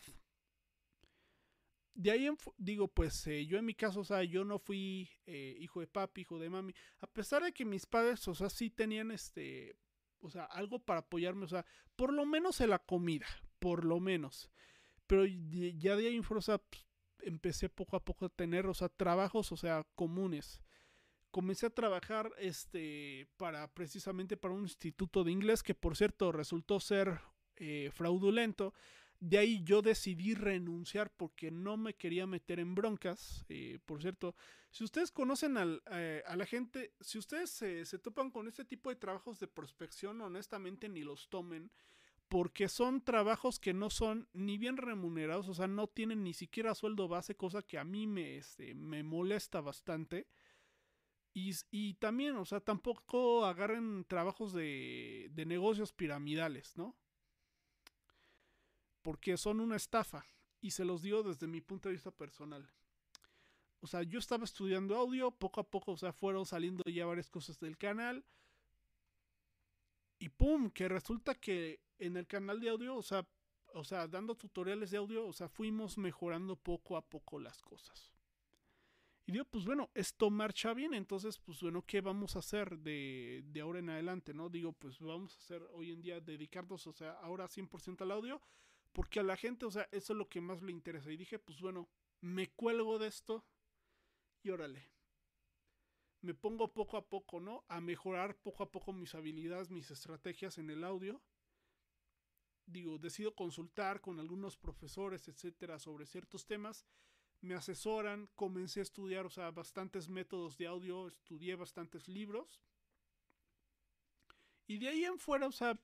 de 1.94 2.10
ahí 2.10 2.28
digo, 2.56 2.88
pues 2.88 3.26
eh, 3.26 3.44
yo 3.46 3.58
en 3.58 3.64
mi 3.64 3.74
caso, 3.74 4.00
o 4.00 4.04
sea, 4.04 4.22
yo 4.24 4.44
no 4.44 4.58
fui 4.58 5.10
eh, 5.26 5.56
hijo 5.60 5.80
de 5.80 5.86
papi, 5.86 6.22
hijo 6.22 6.38
de 6.38 6.48
mami, 6.48 6.74
a 7.00 7.06
pesar 7.06 7.42
de 7.42 7.52
que 7.52 7.64
mis 7.64 7.86
padres, 7.86 8.26
o 8.28 8.34
sea, 8.34 8.48
sí 8.48 8.70
tenían 8.70 9.10
este, 9.10 9.76
o 10.20 10.30
sea, 10.30 10.44
algo 10.44 10.78
para 10.78 11.00
apoyarme, 11.00 11.44
o 11.44 11.48
sea, 11.48 11.66
por 11.96 12.12
lo 12.12 12.24
menos 12.24 12.60
en 12.60 12.70
la 12.70 12.78
comida, 12.78 13.26
por 13.58 13.84
lo 13.84 14.00
menos. 14.00 14.50
Pero 15.06 15.26
ya 15.26 15.96
de 15.96 16.08
ahí, 16.08 16.18
o 16.18 16.40
sea, 16.40 16.58
pues, 16.58 16.86
empecé 17.20 17.68
poco 17.68 17.96
a 17.96 18.04
poco 18.04 18.26
a 18.26 18.30
tener, 18.30 18.66
o 18.66 18.74
sea, 18.74 18.88
trabajos, 18.88 19.52
o 19.52 19.56
sea, 19.56 19.86
comunes. 19.94 20.60
Comencé 21.30 21.66
a 21.66 21.70
trabajar, 21.70 22.30
este, 22.38 23.28
para 23.36 23.72
precisamente 23.72 24.36
para 24.36 24.54
un 24.54 24.62
instituto 24.62 25.24
de 25.24 25.32
inglés 25.32 25.62
que, 25.62 25.74
por 25.74 25.96
cierto, 25.96 26.32
resultó 26.32 26.80
ser 26.80 27.20
eh, 27.56 27.90
fraudulento 27.92 28.74
de 29.22 29.38
ahí 29.38 29.62
yo 29.62 29.82
decidí 29.82 30.34
renunciar 30.34 31.12
porque 31.16 31.52
no 31.52 31.76
me 31.76 31.94
quería 31.94 32.26
meter 32.26 32.58
en 32.58 32.74
broncas. 32.74 33.44
Eh, 33.48 33.78
por 33.86 34.02
cierto, 34.02 34.34
si 34.72 34.82
ustedes 34.82 35.12
conocen 35.12 35.56
eh, 35.92 36.24
a 36.26 36.34
la 36.34 36.44
gente, 36.44 36.92
si 37.00 37.18
ustedes 37.18 37.50
se 37.50 37.98
topan 38.00 38.32
con 38.32 38.48
este 38.48 38.64
tipo 38.64 38.90
de 38.90 38.96
trabajos 38.96 39.38
de 39.38 39.46
prospección, 39.46 40.20
honestamente 40.20 40.88
ni 40.88 41.02
los 41.02 41.28
tomen. 41.28 41.70
Porque 42.26 42.68
son 42.68 43.04
trabajos 43.04 43.60
que 43.60 43.72
no 43.72 43.90
son 43.90 44.26
ni 44.32 44.58
bien 44.58 44.76
remunerados, 44.76 45.48
o 45.48 45.54
sea, 45.54 45.68
no 45.68 45.86
tienen 45.86 46.24
ni 46.24 46.34
siquiera 46.34 46.74
sueldo 46.74 47.06
base, 47.06 47.36
cosa 47.36 47.62
que 47.62 47.78
a 47.78 47.84
mí 47.84 48.08
me, 48.08 48.38
este, 48.38 48.74
me 48.74 49.04
molesta 49.04 49.60
bastante. 49.60 50.26
Y, 51.32 51.52
y, 51.70 51.94
también, 51.94 52.36
o 52.36 52.44
sea, 52.44 52.60
tampoco 52.60 53.44
agarren 53.44 54.04
trabajos 54.04 54.52
de, 54.52 55.28
de 55.30 55.46
negocios 55.46 55.92
piramidales, 55.92 56.76
¿no? 56.76 56.96
Porque 59.02 59.36
son 59.36 59.60
una 59.60 59.76
estafa 59.76 60.24
y 60.60 60.70
se 60.70 60.84
los 60.84 61.02
digo 61.02 61.22
desde 61.22 61.46
mi 61.46 61.60
punto 61.60 61.88
de 61.88 61.94
vista 61.94 62.10
personal. 62.10 62.70
O 63.80 63.88
sea, 63.88 64.04
yo 64.04 64.20
estaba 64.20 64.44
estudiando 64.44 64.96
audio, 64.96 65.32
poco 65.32 65.60
a 65.60 65.68
poco, 65.68 65.92
o 65.92 65.96
sea, 65.96 66.12
fueron 66.12 66.46
saliendo 66.46 66.84
ya 66.84 67.04
varias 67.04 67.28
cosas 67.28 67.58
del 67.58 67.76
canal. 67.76 68.24
Y 70.20 70.28
pum, 70.28 70.70
que 70.70 70.88
resulta 70.88 71.34
que 71.34 71.80
en 71.98 72.16
el 72.16 72.28
canal 72.28 72.60
de 72.60 72.68
audio, 72.68 72.94
o 72.94 73.02
sea, 73.02 73.26
o 73.74 73.82
sea, 73.82 74.06
dando 74.06 74.36
tutoriales 74.36 74.92
de 74.92 74.98
audio, 74.98 75.26
o 75.26 75.32
sea, 75.32 75.48
fuimos 75.48 75.98
mejorando 75.98 76.54
poco 76.54 76.96
a 76.96 77.04
poco 77.04 77.40
las 77.40 77.60
cosas. 77.60 78.12
Y 79.26 79.32
digo, 79.32 79.44
pues 79.46 79.64
bueno, 79.64 79.90
esto 79.94 80.30
marcha 80.30 80.74
bien, 80.74 80.94
entonces, 80.94 81.38
pues 81.38 81.60
bueno, 81.60 81.82
¿qué 81.84 82.00
vamos 82.00 82.36
a 82.36 82.40
hacer 82.40 82.78
de, 82.78 83.42
de 83.46 83.60
ahora 83.60 83.80
en 83.80 83.90
adelante, 83.90 84.32
no? 84.32 84.48
Digo, 84.48 84.72
pues 84.72 85.00
vamos 85.00 85.34
a 85.34 85.38
hacer 85.38 85.62
hoy 85.72 85.90
en 85.90 86.02
día, 86.02 86.20
dedicarnos, 86.20 86.86
o 86.86 86.92
sea, 86.92 87.12
ahora 87.14 87.48
100% 87.48 88.02
al 88.02 88.12
audio 88.12 88.40
porque 88.92 89.20
a 89.20 89.22
la 89.22 89.36
gente, 89.36 89.66
o 89.66 89.70
sea, 89.70 89.88
eso 89.90 90.12
es 90.12 90.18
lo 90.18 90.28
que 90.28 90.40
más 90.40 90.62
le 90.62 90.72
interesa. 90.72 91.10
Y 91.10 91.16
dije, 91.16 91.38
pues 91.38 91.60
bueno, 91.60 91.88
me 92.20 92.50
cuelgo 92.50 92.98
de 92.98 93.08
esto 93.08 93.44
y 94.42 94.50
órale. 94.50 94.90
Me 96.20 96.34
pongo 96.34 96.72
poco 96.72 96.96
a 96.96 97.08
poco, 97.08 97.40
¿no? 97.40 97.64
A 97.68 97.80
mejorar 97.80 98.36
poco 98.36 98.62
a 98.62 98.70
poco 98.70 98.92
mis 98.92 99.14
habilidades, 99.14 99.70
mis 99.70 99.90
estrategias 99.90 100.58
en 100.58 100.70
el 100.70 100.84
audio. 100.84 101.20
Digo, 102.66 102.98
decido 102.98 103.34
consultar 103.34 104.00
con 104.00 104.20
algunos 104.20 104.56
profesores, 104.56 105.26
etcétera, 105.26 105.78
sobre 105.78 106.06
ciertos 106.06 106.46
temas. 106.46 106.86
Me 107.40 107.54
asesoran, 107.54 108.28
comencé 108.36 108.80
a 108.80 108.84
estudiar, 108.84 109.26
o 109.26 109.30
sea, 109.30 109.50
bastantes 109.50 110.08
métodos 110.08 110.56
de 110.58 110.68
audio, 110.68 111.08
estudié 111.08 111.56
bastantes 111.56 112.06
libros. 112.06 112.62
Y 114.68 114.78
de 114.78 114.88
ahí 114.88 115.04
en 115.04 115.18
fuera, 115.18 115.48
o 115.48 115.52
sea, 115.52 115.76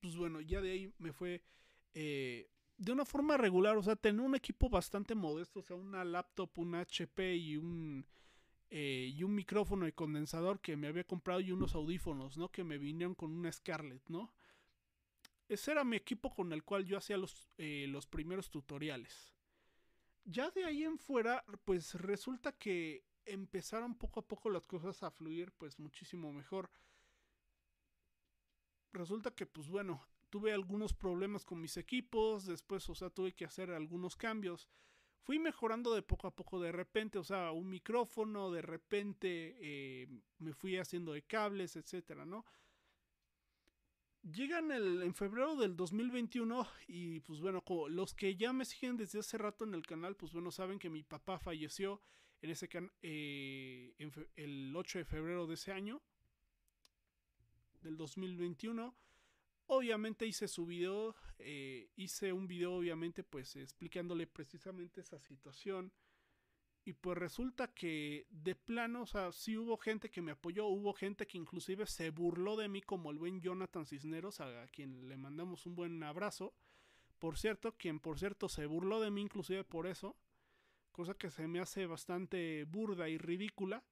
pues 0.00 0.16
bueno, 0.16 0.40
ya 0.40 0.60
de 0.60 0.72
ahí 0.72 0.92
me 0.98 1.12
fue 1.12 1.44
eh, 1.98 2.50
de 2.76 2.92
una 2.92 3.06
forma 3.06 3.38
regular, 3.38 3.74
o 3.78 3.82
sea, 3.82 3.96
tener 3.96 4.20
un 4.20 4.34
equipo 4.34 4.68
bastante 4.68 5.14
modesto, 5.14 5.60
o 5.60 5.62
sea, 5.62 5.76
una 5.76 6.04
laptop, 6.04 6.50
un 6.58 6.74
HP 6.74 7.36
y 7.36 7.56
un, 7.56 8.04
eh, 8.68 9.10
y 9.14 9.22
un 9.22 9.34
micrófono 9.34 9.86
de 9.86 9.94
condensador 9.94 10.60
que 10.60 10.76
me 10.76 10.88
había 10.88 11.04
comprado 11.04 11.40
y 11.40 11.52
unos 11.52 11.74
audífonos, 11.74 12.36
¿no? 12.36 12.50
Que 12.50 12.64
me 12.64 12.76
vinieron 12.76 13.14
con 13.14 13.32
una 13.32 13.50
Scarlett, 13.50 14.06
¿no? 14.10 14.30
Ese 15.48 15.72
era 15.72 15.84
mi 15.84 15.96
equipo 15.96 16.34
con 16.34 16.52
el 16.52 16.64
cual 16.64 16.84
yo 16.84 16.98
hacía 16.98 17.16
los, 17.16 17.48
eh, 17.56 17.86
los 17.88 18.06
primeros 18.06 18.50
tutoriales. 18.50 19.32
Ya 20.24 20.50
de 20.50 20.66
ahí 20.66 20.84
en 20.84 20.98
fuera, 20.98 21.46
pues 21.64 21.94
resulta 21.94 22.52
que 22.52 23.06
empezaron 23.24 23.94
poco 23.94 24.20
a 24.20 24.28
poco 24.28 24.50
las 24.50 24.66
cosas 24.66 25.02
a 25.02 25.10
fluir 25.10 25.50
pues 25.52 25.78
muchísimo 25.78 26.30
mejor. 26.30 26.68
Resulta 28.92 29.30
que 29.34 29.46
pues 29.46 29.68
bueno, 29.68 30.06
tuve 30.30 30.52
algunos 30.52 30.92
problemas 30.92 31.44
con 31.44 31.60
mis 31.60 31.76
equipos, 31.76 32.46
después, 32.46 32.88
o 32.88 32.94
sea, 32.94 33.10
tuve 33.10 33.32
que 33.32 33.44
hacer 33.44 33.70
algunos 33.70 34.16
cambios. 34.16 34.68
Fui 35.22 35.38
mejorando 35.38 35.94
de 35.94 36.02
poco 36.02 36.28
a 36.28 36.34
poco, 36.34 36.60
de 36.60 36.72
repente, 36.72 37.18
o 37.18 37.24
sea, 37.24 37.50
un 37.52 37.68
micrófono, 37.68 38.50
de 38.50 38.62
repente 38.62 39.56
eh, 39.58 40.08
me 40.38 40.52
fui 40.52 40.76
haciendo 40.76 41.12
de 41.12 41.22
cables, 41.22 41.76
etcétera, 41.76 42.24
¿no? 42.24 42.44
Llegan 44.22 44.72
el, 44.72 45.02
en 45.02 45.14
febrero 45.14 45.56
del 45.56 45.76
2021 45.76 46.66
y 46.88 47.20
pues 47.20 47.40
bueno, 47.40 47.62
los 47.88 48.12
que 48.14 48.36
ya 48.36 48.52
me 48.52 48.64
siguen 48.64 48.96
desde 48.96 49.20
hace 49.20 49.38
rato 49.38 49.64
en 49.64 49.74
el 49.74 49.86
canal, 49.86 50.16
pues 50.16 50.32
bueno, 50.32 50.50
saben 50.50 50.78
que 50.80 50.90
mi 50.90 51.04
papá 51.04 51.38
falleció 51.38 52.02
en 52.42 52.50
ese 52.50 52.68
eh, 53.02 53.94
el 54.36 54.72
8 54.74 54.98
de 54.98 55.04
febrero 55.04 55.46
de 55.46 55.54
ese 55.54 55.72
año, 55.72 56.02
del 57.82 57.96
2021. 57.96 58.94
Obviamente 59.66 60.26
hice 60.26 60.46
su 60.48 60.64
video, 60.66 61.16
eh, 61.38 61.90
hice 61.96 62.32
un 62.32 62.46
video 62.46 62.74
obviamente 62.74 63.24
pues 63.24 63.56
explicándole 63.56 64.26
precisamente 64.26 65.00
esa 65.00 65.18
situación 65.18 65.92
y 66.86 66.92
pues 66.92 67.18
resulta 67.18 67.74
que 67.74 68.28
de 68.30 68.54
plano, 68.54 69.02
o 69.02 69.06
sea, 69.06 69.32
sí 69.32 69.56
hubo 69.58 69.76
gente 69.76 70.08
que 70.08 70.22
me 70.22 70.30
apoyó, 70.30 70.66
hubo 70.66 70.92
gente 70.92 71.26
que 71.26 71.36
inclusive 71.36 71.84
se 71.84 72.10
burló 72.10 72.56
de 72.56 72.68
mí 72.68 72.80
como 72.80 73.10
el 73.10 73.18
buen 73.18 73.40
Jonathan 73.40 73.84
Cisneros, 73.84 74.38
a 74.40 74.68
quien 74.68 75.08
le 75.08 75.16
mandamos 75.16 75.66
un 75.66 75.74
buen 75.74 76.00
abrazo. 76.04 76.54
Por 77.18 77.38
cierto, 77.38 77.76
quien 77.76 77.98
por 77.98 78.20
cierto 78.20 78.48
se 78.48 78.66
burló 78.66 79.00
de 79.00 79.10
mí 79.10 79.22
inclusive 79.22 79.64
por 79.64 79.88
eso, 79.88 80.16
cosa 80.92 81.14
que 81.14 81.28
se 81.28 81.48
me 81.48 81.58
hace 81.58 81.86
bastante 81.86 82.62
burda 82.62 83.08
y 83.08 83.18
ridícula. 83.18 83.82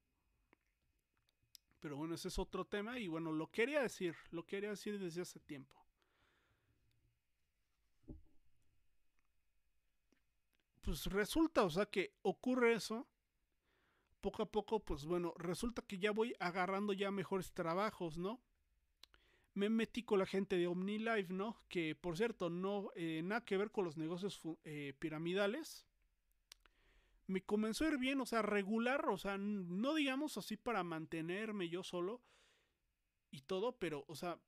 Pero 1.84 1.98
bueno, 1.98 2.14
ese 2.14 2.28
es 2.28 2.38
otro 2.38 2.64
tema 2.64 2.98
y 2.98 3.08
bueno, 3.08 3.30
lo 3.30 3.50
quería 3.50 3.82
decir, 3.82 4.16
lo 4.30 4.46
quería 4.46 4.70
decir 4.70 4.98
desde 4.98 5.20
hace 5.20 5.38
tiempo. 5.38 5.84
pues 10.80 11.04
resulta, 11.04 11.62
o 11.62 11.68
sea, 11.68 11.84
que 11.84 12.14
ocurre 12.22 12.72
eso. 12.72 13.06
Poco 14.22 14.44
a 14.44 14.50
poco, 14.50 14.80
pues 14.80 15.04
bueno, 15.04 15.34
resulta 15.36 15.82
que 15.82 15.98
ya 15.98 16.10
voy 16.10 16.34
agarrando 16.40 16.94
ya 16.94 17.10
mejores 17.10 17.52
trabajos, 17.52 18.16
¿no? 18.16 18.40
Me 19.52 19.68
metí 19.68 20.04
con 20.04 20.20
la 20.20 20.26
gente 20.26 20.56
de 20.56 20.66
OmniLife, 20.66 21.34
¿no? 21.34 21.60
Que 21.68 21.94
por 21.94 22.16
cierto, 22.16 22.48
no, 22.48 22.92
eh, 22.96 23.20
nada 23.22 23.44
que 23.44 23.58
ver 23.58 23.70
con 23.70 23.84
los 23.84 23.98
negocios 23.98 24.40
eh, 24.64 24.94
piramidales. 24.98 25.86
Me 27.26 27.42
comenzó 27.42 27.84
a 27.84 27.88
ir 27.88 27.98
bien, 27.98 28.20
o 28.20 28.26
sea, 28.26 28.42
regular, 28.42 29.08
o 29.08 29.16
sea, 29.16 29.38
no 29.38 29.94
digamos 29.94 30.36
así 30.36 30.56
para 30.56 30.84
mantenerme 30.84 31.68
yo 31.68 31.82
solo 31.82 32.22
y 33.30 33.40
todo, 33.42 33.78
pero, 33.78 34.04
o 34.08 34.14
sea, 34.14 34.38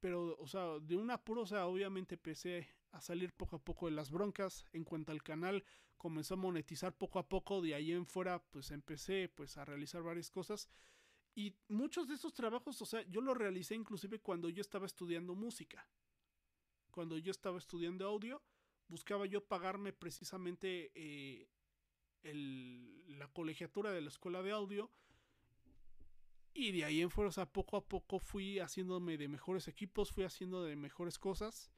pero, 0.00 0.36
o 0.38 0.46
sea, 0.46 0.80
de 0.80 0.96
un 0.96 1.10
apuro, 1.10 1.42
o 1.42 1.46
sea, 1.46 1.66
obviamente 1.66 2.16
empecé 2.16 2.74
a 2.94 3.00
salir 3.00 3.32
poco 3.32 3.56
a 3.56 3.64
poco 3.64 3.86
de 3.86 3.92
las 3.92 4.10
broncas. 4.10 4.64
En 4.72 4.84
cuanto 4.84 5.12
al 5.12 5.22
canal 5.22 5.64
comenzó 5.96 6.34
a 6.34 6.36
monetizar 6.38 6.96
poco 6.96 7.18
a 7.18 7.28
poco 7.28 7.60
de 7.60 7.74
ahí 7.74 7.92
en 7.92 8.06
fuera 8.06 8.42
pues 8.50 8.70
empecé 8.70 9.28
pues 9.34 9.56
a 9.56 9.64
realizar 9.64 10.02
varias 10.02 10.30
cosas. 10.30 10.68
Y 11.34 11.56
muchos 11.68 12.06
de 12.06 12.14
esos 12.14 12.32
trabajos 12.34 12.80
o 12.80 12.86
sea 12.86 13.02
yo 13.08 13.20
los 13.20 13.36
realicé 13.36 13.74
inclusive 13.74 14.20
cuando 14.20 14.48
yo 14.48 14.60
estaba 14.60 14.86
estudiando 14.86 15.34
música. 15.34 15.88
Cuando 16.90 17.18
yo 17.18 17.30
estaba 17.30 17.58
estudiando 17.58 18.06
audio 18.06 18.42
buscaba 18.86 19.26
yo 19.26 19.44
pagarme 19.44 19.92
precisamente 19.92 20.92
eh, 20.94 21.48
la 22.24 23.28
colegiatura 23.28 23.92
de 23.92 24.00
la 24.00 24.08
escuela 24.08 24.42
de 24.42 24.52
audio 24.52 24.90
y 26.54 26.70
de 26.70 26.84
ahí 26.84 27.02
en 27.02 27.10
fuera, 27.10 27.28
o 27.28 27.32
sea, 27.32 27.46
poco 27.46 27.76
a 27.76 27.84
poco 27.84 28.20
fui 28.20 28.60
haciéndome 28.60 29.18
de 29.18 29.26
mejores 29.26 29.66
equipos, 29.66 30.12
fui 30.12 30.22
haciendo 30.22 30.62
de 30.62 30.76
mejores 30.76 31.18
cosas. 31.18 31.72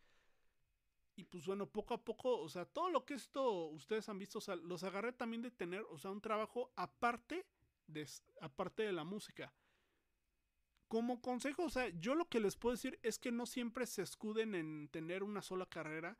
Y 1.17 1.25
pues 1.25 1.47
bueno, 1.47 1.67
poco 1.67 1.95
a 1.95 2.05
poco, 2.05 2.39
o 2.39 2.49
sea, 2.51 2.67
todo 2.67 2.91
lo 2.91 3.07
que 3.07 3.15
esto 3.15 3.69
ustedes 3.69 4.07
han 4.11 4.19
visto, 4.19 4.37
o 4.37 4.43
sea, 4.43 4.55
los 4.55 4.85
agarré 4.85 5.15
también 5.15 5.41
de 5.41 5.51
tener, 5.51 5.81
o 5.89 5.97
sea, 5.97 6.11
un 6.11 6.21
trabajo 6.21 6.73
aparte 6.77 7.47
de, 7.87 8.07
aparte 8.43 8.83
de 8.83 8.93
la 8.93 9.05
música. 9.05 9.55
Como 10.89 11.23
consejo, 11.23 11.65
o 11.65 11.71
sea, 11.71 11.89
yo 11.89 12.15
lo 12.15 12.29
que 12.29 12.39
les 12.39 12.57
puedo 12.57 12.75
decir 12.75 13.01
es 13.03 13.19
que 13.19 13.33
no 13.33 13.47
siempre 13.47 13.87
se 13.87 14.03
escuden 14.03 14.55
en 14.55 14.89
tener 14.89 15.23
una 15.23 15.41
sola 15.41 15.65
carrera 15.65 16.19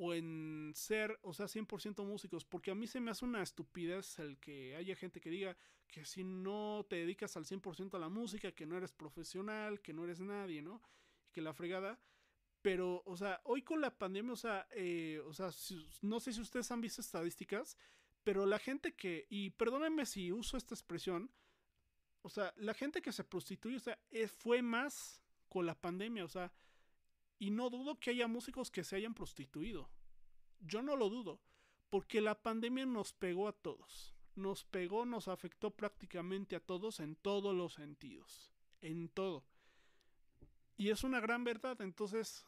o 0.00 0.14
en 0.14 0.72
ser, 0.76 1.18
o 1.22 1.34
sea, 1.34 1.46
100% 1.46 2.06
músicos, 2.06 2.44
porque 2.44 2.70
a 2.70 2.74
mí 2.76 2.86
se 2.86 3.00
me 3.00 3.10
hace 3.10 3.24
una 3.24 3.42
estupidez 3.42 4.20
el 4.20 4.38
que 4.38 4.76
haya 4.76 4.94
gente 4.94 5.20
que 5.20 5.28
diga 5.28 5.56
que 5.88 6.04
si 6.04 6.22
no 6.22 6.86
te 6.88 6.96
dedicas 6.96 7.36
al 7.36 7.44
100% 7.44 7.94
a 7.94 7.98
la 7.98 8.08
música, 8.08 8.52
que 8.52 8.64
no 8.64 8.76
eres 8.76 8.92
profesional, 8.92 9.80
que 9.80 9.92
no 9.92 10.04
eres 10.04 10.20
nadie, 10.20 10.62
¿no? 10.62 10.80
Y 11.26 11.32
que 11.32 11.42
la 11.42 11.52
fregada. 11.52 11.98
Pero, 12.62 13.02
o 13.06 13.16
sea, 13.16 13.40
hoy 13.42 13.62
con 13.62 13.80
la 13.80 13.98
pandemia, 13.98 14.32
o 14.32 14.36
sea, 14.36 14.68
eh, 14.70 15.20
o 15.26 15.32
sea, 15.32 15.50
no 16.02 16.20
sé 16.20 16.32
si 16.32 16.40
ustedes 16.42 16.70
han 16.70 16.80
visto 16.80 17.00
estadísticas, 17.00 17.76
pero 18.22 18.46
la 18.46 18.60
gente 18.60 18.94
que, 18.94 19.26
y 19.28 19.50
perdónenme 19.50 20.06
si 20.06 20.30
uso 20.30 20.56
esta 20.56 20.76
expresión, 20.76 21.28
o 22.22 22.28
sea, 22.28 22.54
la 22.56 22.74
gente 22.74 23.02
que 23.02 23.10
se 23.10 23.24
prostituye, 23.24 23.76
o 23.76 23.80
sea, 23.80 23.98
eh, 24.10 24.28
fue 24.28 24.62
más 24.62 25.24
con 25.48 25.66
la 25.66 25.74
pandemia, 25.74 26.24
o 26.24 26.28
sea, 26.28 26.52
y 27.38 27.50
no 27.50 27.70
dudo 27.70 27.98
que 27.98 28.10
haya 28.10 28.26
músicos 28.26 28.70
que 28.70 28.84
se 28.84 28.96
hayan 28.96 29.14
prostituido. 29.14 29.88
Yo 30.60 30.82
no 30.82 30.96
lo 30.96 31.08
dudo, 31.08 31.40
porque 31.90 32.20
la 32.20 32.42
pandemia 32.42 32.86
nos 32.86 33.12
pegó 33.12 33.48
a 33.48 33.52
todos. 33.52 34.14
Nos 34.34 34.64
pegó, 34.64 35.04
nos 35.04 35.28
afectó 35.28 35.70
prácticamente 35.70 36.56
a 36.56 36.60
todos 36.60 37.00
en 37.00 37.16
todos 37.16 37.54
los 37.54 37.74
sentidos. 37.74 38.52
En 38.80 39.08
todo. 39.08 39.44
Y 40.76 40.90
es 40.90 41.02
una 41.02 41.20
gran 41.20 41.42
verdad. 41.42 41.80
Entonces, 41.80 42.46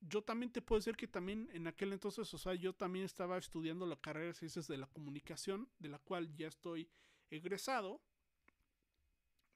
yo 0.00 0.22
también 0.22 0.52
te 0.52 0.62
puedo 0.62 0.78
decir 0.78 0.96
que 0.96 1.08
también 1.08 1.48
en 1.52 1.66
aquel 1.66 1.92
entonces, 1.92 2.32
o 2.32 2.38
sea, 2.38 2.54
yo 2.54 2.72
también 2.72 3.04
estaba 3.04 3.38
estudiando 3.38 3.86
la 3.86 3.96
carrera 3.96 4.26
de 4.26 4.34
ciencias 4.34 4.68
de 4.68 4.78
la 4.78 4.86
comunicación, 4.86 5.68
de 5.78 5.88
la 5.88 5.98
cual 5.98 6.34
ya 6.36 6.46
estoy 6.46 6.88
egresado. 7.30 8.00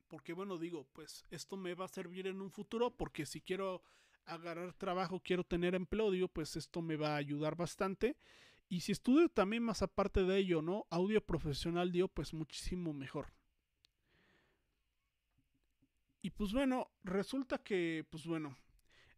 Porque 0.09 0.33
bueno, 0.33 0.59
digo, 0.59 0.89
pues 0.93 1.25
esto 1.31 1.57
me 1.57 1.75
va 1.75 1.85
a 1.85 1.89
servir 1.89 2.27
en 2.27 2.41
un 2.41 2.51
futuro, 2.51 2.91
porque 2.91 3.27
si 3.27 3.41
quiero 3.41 3.83
agarrar 4.27 4.73
trabajo, 4.75 5.21
quiero 5.21 5.45
tener 5.45 5.75
empleo, 5.75 6.11
digo, 6.11 6.29
pues 6.29 6.57
esto 6.57 6.83
me 6.83 6.97
va 6.97 7.15
a 7.15 7.17
ayudar 7.17 7.57
bastante. 7.57 8.17
Y 8.69 8.81
si 8.81 8.93
estudio 8.93 9.29
también 9.29 9.63
más 9.65 9.83
aparte 9.83 10.25
de 10.25 10.39
ello, 10.39 10.63
¿no? 10.63 10.87
Audio 10.91 11.21
profesional, 11.25 11.91
digo, 11.91 12.09
pues 12.09 12.33
muchísimo 12.33 12.93
mejor. 12.93 13.33
Y 16.23 16.31
pues 16.31 16.53
bueno, 16.53 16.91
resulta 17.03 17.59
que, 17.59 18.07
pues 18.11 18.27
bueno, 18.27 18.57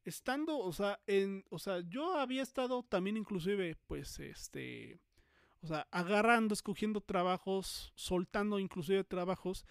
estando, 0.04 0.58
o 0.58 0.72
sea, 0.72 1.00
en, 1.06 1.44
o 1.50 1.58
sea, 1.58 1.80
yo 1.80 2.16
había 2.16 2.42
estado 2.42 2.82
también 2.82 3.16
inclusive, 3.16 3.76
pues, 3.86 4.18
este, 4.20 5.00
o 5.60 5.66
sea, 5.66 5.86
agarrando, 5.90 6.54
escogiendo 6.54 7.00
trabajos, 7.00 7.92
soltando 7.94 8.58
inclusive 8.58 9.04
trabajos 9.04 9.66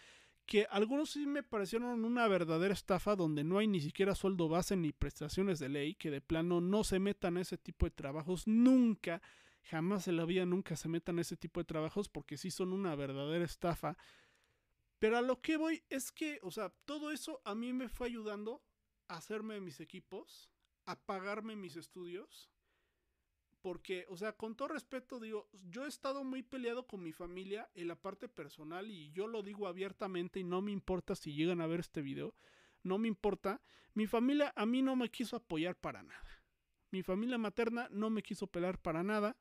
que 0.46 0.68
algunos 0.70 1.12
sí 1.12 1.26
me 1.26 1.44
parecieron 1.44 2.04
una 2.04 2.28
verdadera 2.28 2.74
estafa 2.74 3.16
donde 3.16 3.44
no 3.44 3.58
hay 3.58 3.68
ni 3.68 3.80
siquiera 3.80 4.16
sueldo 4.16 4.50
base 4.50 4.76
ni 4.76 4.92
prestaciones 4.92 5.60
de 5.60 5.70
ley, 5.70 5.96
que 5.96 6.12
de 6.12 6.22
plano 6.22 6.62
no 6.62 6.84
se 6.84 7.00
metan 7.00 7.38
a 7.38 7.42
ese 7.42 7.58
tipo 7.58 7.86
de 7.86 7.92
trabajos 7.92 8.48
nunca, 8.48 9.22
jamás 9.64 10.08
en 10.08 10.18
la 10.18 10.26
vida 10.26 10.46
nunca 10.46 10.76
se 10.76 10.90
metan 10.90 11.20
a 11.20 11.22
ese 11.22 11.38
tipo 11.38 11.60
de 11.60 11.66
trabajos 11.66 12.10
porque 12.10 12.38
sí 12.38 12.52
son 12.52 12.74
una 12.74 12.96
verdadera 12.96 13.46
estafa 13.46 13.98
pero 15.02 15.18
a 15.18 15.22
lo 15.24 15.42
que 15.42 15.58
voy 15.58 15.84
es 15.90 16.12
que, 16.12 16.38
o 16.44 16.52
sea, 16.52 16.70
todo 16.86 17.10
eso 17.10 17.42
a 17.44 17.56
mí 17.56 17.74
me 17.74 17.90
fue 17.90 18.06
ayudando 18.06 18.64
a 19.08 19.16
hacerme 19.16 19.60
mis 19.60 19.80
equipos, 19.80 20.52
a 20.86 20.96
pagarme 20.96 21.56
mis 21.56 21.76
estudios. 21.76 22.52
Porque, 23.62 24.06
o 24.10 24.18
sea, 24.18 24.34
con 24.34 24.56
todo 24.56 24.70
respeto, 24.70 25.20
digo, 25.20 25.48
yo 25.70 25.86
he 25.86 25.88
estado 25.88 26.24
muy 26.24 26.42
peleado 26.42 26.88
con 26.88 27.04
mi 27.04 27.12
familia 27.12 27.70
en 27.76 27.88
la 27.88 27.96
parte 27.96 28.28
personal 28.28 28.90
y 28.90 29.12
yo 29.12 29.28
lo 29.28 29.44
digo 29.44 29.68
abiertamente 29.68 30.40
y 30.40 30.44
no 30.44 30.62
me 30.62 30.72
importa 30.72 31.16
si 31.16 31.34
llegan 31.34 31.62
a 31.62 31.68
ver 31.68 31.82
este 31.82 32.02
video, 32.02 32.34
no 32.84 32.98
me 32.98 33.08
importa. 33.08 33.62
Mi 33.94 34.08
familia 34.08 34.52
a 34.56 34.66
mí 34.66 34.82
no 34.82 34.96
me 34.96 35.10
quiso 35.10 35.36
apoyar 35.36 35.76
para 35.76 36.02
nada. 36.02 36.44
Mi 36.90 37.04
familia 37.04 37.38
materna 37.38 37.88
no 37.92 38.10
me 38.10 38.24
quiso 38.24 38.48
pelear 38.48 38.80
para 38.80 39.04
nada. 39.04 39.38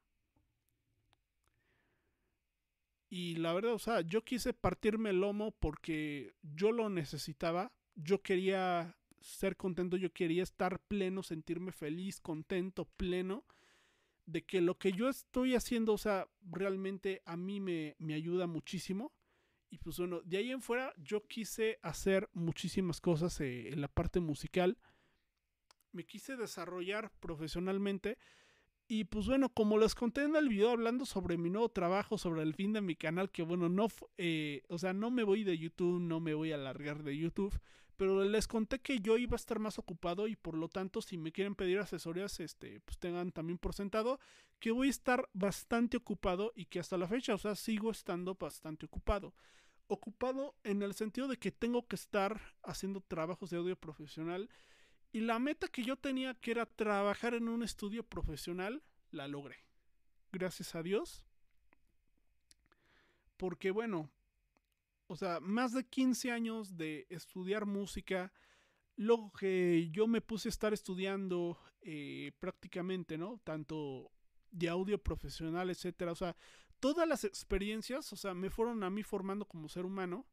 Y 3.08 3.36
la 3.36 3.52
verdad, 3.52 3.72
o 3.72 3.78
sea, 3.78 4.02
yo 4.02 4.22
quise 4.24 4.52
partirme 4.52 5.10
el 5.10 5.20
lomo 5.20 5.50
porque 5.50 6.34
yo 6.42 6.70
lo 6.70 6.88
necesitaba. 6.90 7.72
Yo 7.96 8.22
quería 8.22 8.96
ser 9.20 9.56
contento, 9.56 9.96
yo 9.96 10.12
quería 10.12 10.44
estar 10.44 10.78
pleno, 10.78 11.22
sentirme 11.22 11.72
feliz, 11.72 12.20
contento, 12.20 12.84
pleno. 12.96 13.44
De 14.30 14.44
que 14.44 14.60
lo 14.60 14.78
que 14.78 14.92
yo 14.92 15.08
estoy 15.08 15.54
haciendo, 15.54 15.92
o 15.92 15.98
sea, 15.98 16.28
realmente 16.42 17.22
a 17.24 17.36
mí 17.36 17.60
me, 17.60 17.96
me 17.98 18.14
ayuda 18.14 18.46
muchísimo. 18.46 19.12
Y 19.70 19.78
pues 19.78 19.98
bueno, 19.98 20.20
de 20.24 20.36
ahí 20.36 20.50
en 20.50 20.62
fuera 20.62 20.92
yo 20.98 21.26
quise 21.26 21.78
hacer 21.82 22.28
muchísimas 22.32 23.00
cosas 23.00 23.40
eh, 23.40 23.68
en 23.68 23.80
la 23.80 23.88
parte 23.88 24.20
musical. 24.20 24.78
Me 25.92 26.04
quise 26.04 26.36
desarrollar 26.36 27.12
profesionalmente 27.20 28.18
y 28.92 29.04
pues 29.04 29.26
bueno, 29.26 29.48
como 29.50 29.78
les 29.78 29.94
conté 29.94 30.24
en 30.24 30.34
el 30.34 30.48
video 30.48 30.70
hablando 30.70 31.06
sobre 31.06 31.38
mi 31.38 31.48
nuevo 31.48 31.68
trabajo, 31.68 32.18
sobre 32.18 32.42
el 32.42 32.54
fin 32.54 32.72
de 32.72 32.80
mi 32.80 32.96
canal, 32.96 33.30
que 33.30 33.42
bueno, 33.42 33.68
no, 33.68 33.86
eh, 34.18 34.62
o 34.68 34.78
sea, 34.78 34.92
no 34.92 35.12
me 35.12 35.22
voy 35.22 35.44
de 35.44 35.56
YouTube, 35.56 36.00
no 36.00 36.18
me 36.18 36.34
voy 36.34 36.50
a 36.50 36.56
alargar 36.56 37.04
de 37.04 37.16
YouTube, 37.16 37.56
pero 38.00 38.24
les 38.24 38.48
conté 38.48 38.78
que 38.78 38.98
yo 39.00 39.18
iba 39.18 39.34
a 39.34 39.36
estar 39.36 39.58
más 39.58 39.78
ocupado 39.78 40.26
y 40.26 40.34
por 40.34 40.56
lo 40.56 40.70
tanto 40.70 41.02
si 41.02 41.18
me 41.18 41.32
quieren 41.32 41.54
pedir 41.54 41.80
asesorías, 41.80 42.40
este, 42.40 42.80
pues 42.80 42.96
tengan 42.96 43.30
también 43.30 43.58
por 43.58 43.74
sentado 43.74 44.18
que 44.58 44.70
voy 44.70 44.86
a 44.86 44.90
estar 44.90 45.28
bastante 45.34 45.98
ocupado 45.98 46.50
y 46.56 46.64
que 46.64 46.80
hasta 46.80 46.96
la 46.96 47.06
fecha, 47.06 47.34
o 47.34 47.36
sea, 47.36 47.54
sigo 47.54 47.90
estando 47.90 48.36
bastante 48.36 48.86
ocupado. 48.86 49.34
Ocupado 49.86 50.54
en 50.64 50.80
el 50.80 50.94
sentido 50.94 51.28
de 51.28 51.36
que 51.36 51.52
tengo 51.52 51.86
que 51.86 51.96
estar 51.96 52.40
haciendo 52.62 53.02
trabajos 53.02 53.50
de 53.50 53.58
audio 53.58 53.76
profesional 53.76 54.48
y 55.12 55.20
la 55.20 55.38
meta 55.38 55.68
que 55.68 55.82
yo 55.82 55.98
tenía 55.98 56.32
que 56.32 56.52
era 56.52 56.64
trabajar 56.64 57.34
en 57.34 57.50
un 57.50 57.62
estudio 57.62 58.02
profesional, 58.02 58.82
la 59.10 59.28
logré. 59.28 59.66
Gracias 60.32 60.74
a 60.74 60.82
Dios. 60.82 61.26
Porque 63.36 63.70
bueno, 63.70 64.10
o 65.10 65.16
sea, 65.16 65.40
más 65.40 65.72
de 65.72 65.82
15 65.82 66.30
años 66.30 66.76
de 66.76 67.08
estudiar 67.10 67.66
música, 67.66 68.32
luego 68.94 69.32
que 69.32 69.88
yo 69.90 70.06
me 70.06 70.20
puse 70.20 70.46
a 70.46 70.50
estar 70.50 70.72
estudiando 70.72 71.58
eh, 71.80 72.30
prácticamente, 72.38 73.18
¿no? 73.18 73.40
Tanto 73.42 74.12
de 74.52 74.68
audio 74.68 75.02
profesional, 75.02 75.68
etcétera. 75.68 76.12
O 76.12 76.14
sea, 76.14 76.36
todas 76.78 77.08
las 77.08 77.24
experiencias, 77.24 78.12
o 78.12 78.16
sea, 78.16 78.34
me 78.34 78.50
fueron 78.50 78.84
a 78.84 78.90
mí 78.90 79.02
formando 79.02 79.46
como 79.46 79.68
ser 79.68 79.84
humano. 79.84 80.28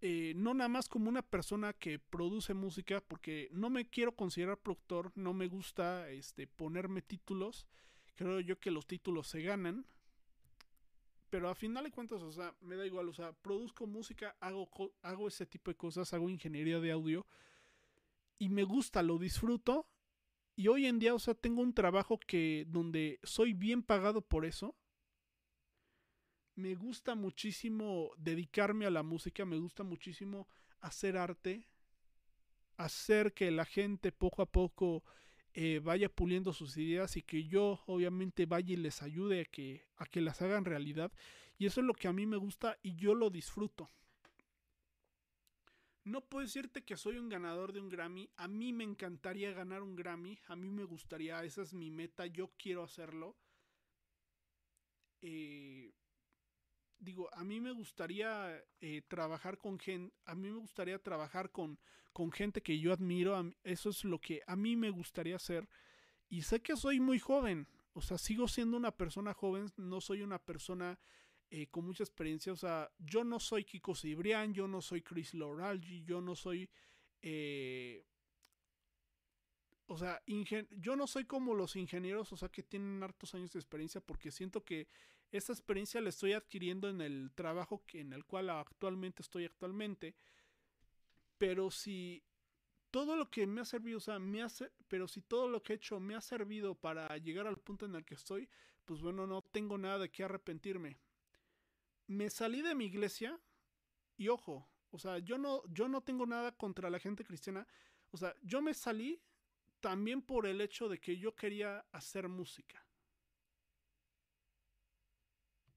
Eh, 0.00 0.32
no 0.34 0.52
nada 0.52 0.68
más 0.68 0.88
como 0.88 1.08
una 1.08 1.22
persona 1.22 1.74
que 1.74 2.00
produce 2.00 2.54
música, 2.54 3.00
porque 3.06 3.48
no 3.52 3.70
me 3.70 3.88
quiero 3.88 4.16
considerar 4.16 4.58
productor, 4.58 5.12
no 5.14 5.32
me 5.32 5.46
gusta 5.46 6.10
este, 6.10 6.48
ponerme 6.48 7.02
títulos. 7.02 7.68
Creo 8.16 8.40
yo 8.40 8.58
que 8.58 8.72
los 8.72 8.84
títulos 8.84 9.28
se 9.28 9.42
ganan. 9.42 9.86
Pero 11.30 11.48
a 11.48 11.54
final 11.54 11.84
de 11.84 11.90
cuentas, 11.90 12.22
o 12.22 12.32
sea, 12.32 12.54
me 12.60 12.76
da 12.76 12.86
igual, 12.86 13.08
o 13.08 13.12
sea, 13.12 13.32
produzco 13.32 13.86
música, 13.86 14.36
hago, 14.40 14.68
hago 15.02 15.28
ese 15.28 15.46
tipo 15.46 15.70
de 15.70 15.76
cosas, 15.76 16.12
hago 16.12 16.30
ingeniería 16.30 16.78
de 16.78 16.92
audio 16.92 17.26
y 18.38 18.48
me 18.48 18.64
gusta, 18.64 19.02
lo 19.02 19.18
disfruto. 19.18 19.88
Y 20.54 20.68
hoy 20.68 20.86
en 20.86 20.98
día, 20.98 21.14
o 21.14 21.18
sea, 21.18 21.34
tengo 21.34 21.62
un 21.62 21.74
trabajo 21.74 22.18
que 22.18 22.64
donde 22.68 23.20
soy 23.22 23.52
bien 23.52 23.82
pagado 23.82 24.22
por 24.22 24.44
eso. 24.44 24.74
Me 26.54 26.74
gusta 26.74 27.14
muchísimo 27.14 28.12
dedicarme 28.16 28.86
a 28.86 28.90
la 28.90 29.02
música, 29.02 29.44
me 29.44 29.58
gusta 29.58 29.82
muchísimo 29.82 30.48
hacer 30.80 31.18
arte, 31.18 31.68
hacer 32.78 33.34
que 33.34 33.50
la 33.50 33.66
gente 33.66 34.12
poco 34.12 34.40
a 34.40 34.46
poco 34.46 35.04
eh, 35.58 35.80
vaya 35.82 36.10
puliendo 36.10 36.52
sus 36.52 36.76
ideas 36.76 37.16
y 37.16 37.22
que 37.22 37.44
yo 37.44 37.80
obviamente 37.86 38.44
vaya 38.44 38.74
y 38.74 38.76
les 38.76 39.00
ayude 39.02 39.40
a 39.40 39.44
que, 39.46 39.86
a 39.96 40.04
que 40.04 40.20
las 40.20 40.42
hagan 40.42 40.66
realidad. 40.66 41.10
Y 41.56 41.64
eso 41.64 41.80
es 41.80 41.86
lo 41.86 41.94
que 41.94 42.08
a 42.08 42.12
mí 42.12 42.26
me 42.26 42.36
gusta 42.36 42.76
y 42.82 42.94
yo 42.94 43.14
lo 43.14 43.30
disfruto. 43.30 43.90
No 46.04 46.20
puedo 46.20 46.44
decirte 46.44 46.84
que 46.84 46.98
soy 46.98 47.16
un 47.16 47.30
ganador 47.30 47.72
de 47.72 47.80
un 47.80 47.88
Grammy. 47.88 48.28
A 48.36 48.48
mí 48.48 48.74
me 48.74 48.84
encantaría 48.84 49.50
ganar 49.52 49.82
un 49.82 49.96
Grammy. 49.96 50.38
A 50.48 50.56
mí 50.56 50.70
me 50.70 50.84
gustaría, 50.84 51.42
esa 51.42 51.62
es 51.62 51.72
mi 51.72 51.90
meta. 51.90 52.26
Yo 52.26 52.50
quiero 52.58 52.82
hacerlo. 52.82 53.34
Eh, 55.22 55.90
digo, 56.98 57.28
a 57.32 57.44
mí 57.44 57.60
me 57.60 57.72
gustaría 57.72 58.62
eh, 58.80 59.02
trabajar 59.08 59.58
con 59.58 59.78
gente, 59.78 60.14
a 60.24 60.34
mí 60.34 60.50
me 60.50 60.58
gustaría 60.58 60.98
trabajar 60.98 61.50
con, 61.50 61.78
con 62.12 62.32
gente 62.32 62.62
que 62.62 62.78
yo 62.78 62.92
admiro, 62.92 63.52
eso 63.62 63.90
es 63.90 64.04
lo 64.04 64.20
que 64.20 64.42
a 64.46 64.56
mí 64.56 64.76
me 64.76 64.90
gustaría 64.90 65.36
hacer. 65.36 65.68
Y 66.28 66.42
sé 66.42 66.60
que 66.60 66.76
soy 66.76 66.98
muy 66.98 67.18
joven, 67.18 67.68
o 67.92 68.00
sea, 68.00 68.18
sigo 68.18 68.48
siendo 68.48 68.76
una 68.76 68.90
persona 68.90 69.32
joven, 69.34 69.72
no 69.76 70.00
soy 70.00 70.22
una 70.22 70.38
persona 70.38 70.98
eh, 71.50 71.68
con 71.68 71.84
mucha 71.84 72.02
experiencia, 72.02 72.52
o 72.52 72.56
sea, 72.56 72.90
yo 72.98 73.22
no 73.22 73.38
soy 73.38 73.64
Kiko 73.64 73.94
Cibrián, 73.94 74.52
yo 74.52 74.66
no 74.66 74.80
soy 74.80 75.02
Chris 75.02 75.34
Loralgi, 75.34 76.02
yo 76.04 76.20
no 76.20 76.34
soy... 76.34 76.68
Eh, 77.22 78.04
o 79.86 79.96
sea, 79.98 80.20
yo 80.26 80.96
no 80.96 81.06
soy 81.06 81.24
como 81.24 81.54
los 81.54 81.76
ingenieros, 81.76 82.32
o 82.32 82.36
sea, 82.36 82.48
que 82.48 82.62
tienen 82.62 83.02
hartos 83.02 83.34
años 83.34 83.52
de 83.52 83.60
experiencia, 83.60 84.00
porque 84.00 84.30
siento 84.32 84.64
que 84.64 84.88
esta 85.30 85.52
experiencia 85.52 86.00
la 86.00 86.08
estoy 86.08 86.32
adquiriendo 86.32 86.88
en 86.88 87.00
el 87.00 87.30
trabajo 87.34 87.84
que, 87.86 88.00
en 88.00 88.12
el 88.12 88.24
cual 88.24 88.50
actualmente 88.50 89.22
estoy 89.22 89.44
actualmente. 89.44 90.14
Pero 91.38 91.70
si 91.70 92.24
todo 92.90 93.16
lo 93.16 93.30
que 93.30 93.46
me 93.46 93.60
ha 93.60 93.64
servido, 93.64 93.98
o 93.98 94.00
sea, 94.00 94.18
me 94.18 94.42
hace, 94.42 94.72
pero 94.88 95.06
si 95.06 95.20
todo 95.20 95.48
lo 95.48 95.62
que 95.62 95.74
he 95.74 95.76
hecho 95.76 96.00
me 96.00 96.14
ha 96.14 96.20
servido 96.20 96.74
para 96.74 97.16
llegar 97.18 97.46
al 97.46 97.58
punto 97.58 97.86
en 97.86 97.94
el 97.94 98.04
que 98.04 98.14
estoy, 98.14 98.48
pues 98.84 99.00
bueno, 99.00 99.26
no 99.26 99.42
tengo 99.42 99.78
nada 99.78 99.98
de 99.98 100.10
qué 100.10 100.24
arrepentirme. 100.24 100.98
Me 102.08 102.30
salí 102.30 102.62
de 102.62 102.74
mi 102.74 102.86
iglesia 102.86 103.38
y 104.16 104.28
ojo, 104.28 104.68
o 104.90 104.98
sea, 104.98 105.18
yo 105.18 105.38
no, 105.38 105.62
yo 105.68 105.88
no 105.88 106.00
tengo 106.00 106.26
nada 106.26 106.52
contra 106.52 106.90
la 106.90 106.98
gente 106.98 107.24
cristiana. 107.24 107.66
O 108.10 108.16
sea, 108.16 108.34
yo 108.42 108.62
me 108.62 108.72
salí 108.72 109.20
también 109.80 110.22
por 110.22 110.46
el 110.46 110.60
hecho 110.60 110.88
de 110.88 110.98
que 110.98 111.16
yo 111.18 111.34
quería 111.34 111.86
hacer 111.92 112.28
música. 112.28 112.84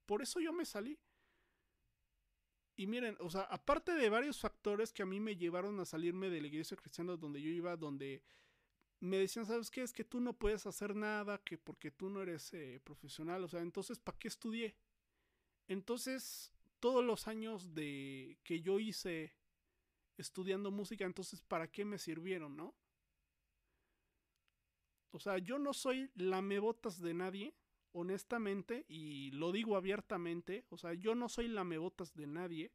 Por 0.06 0.22
eso 0.22 0.40
yo 0.40 0.52
me 0.52 0.66
salí. 0.66 1.00
Y 2.76 2.88
miren, 2.88 3.18
o 3.20 3.30
sea, 3.30 3.42
aparte 3.42 3.94
de 3.94 4.10
varios 4.10 4.40
factores 4.40 4.94
que 4.94 5.04
a 5.04 5.06
mí 5.06 5.20
me 5.20 5.36
llevaron 5.36 5.80
a 5.80 5.86
salirme 5.86 6.30
de 6.30 6.42
la 6.42 6.48
iglesia 6.48 6.78
cristiana 6.78 7.18
donde 7.18 7.42
yo 7.42 7.50
iba, 7.50 7.76
donde 7.76 8.24
me 9.02 9.18
decían, 9.18 9.46
¿sabes 9.46 9.70
qué? 9.70 9.82
Es 9.82 9.94
que 9.94 10.04
tú 10.04 10.20
no 10.20 10.34
puedes 10.34 10.66
hacer 10.66 10.96
nada, 10.96 11.38
que 11.40 11.58
porque 11.58 11.92
tú 11.92 12.10
no 12.10 12.22
eres 12.22 12.54
eh, 12.54 12.80
profesional, 12.84 13.44
o 13.44 13.48
sea, 13.48 13.62
entonces, 13.62 14.00
¿para 14.00 14.18
qué 14.18 14.28
estudié? 14.30 14.78
Entonces, 15.68 16.54
todos 16.80 17.04
los 17.04 17.28
años 17.28 17.74
de 17.74 18.38
que 18.44 18.62
yo 18.62 18.80
hice 18.80 19.34
estudiando 20.18 20.72
música, 20.72 21.06
entonces, 21.06 21.42
¿para 21.42 21.70
qué 21.70 21.86
me 21.86 21.98
sirvieron, 21.98 22.56
no? 22.56 22.76
O 25.12 25.20
sea, 25.20 25.38
yo 25.38 25.60
no 25.60 25.74
soy 25.74 26.12
lamebotas 26.16 27.02
de 27.02 27.14
nadie 27.14 27.56
honestamente, 27.92 28.86
y 28.88 29.32
lo 29.32 29.52
digo 29.52 29.76
abiertamente, 29.76 30.66
o 30.70 30.78
sea, 30.78 30.94
yo 30.94 31.16
no 31.16 31.30
soy 31.30 31.48
lamebotas 31.48 32.14
de 32.14 32.28
nadie. 32.28 32.72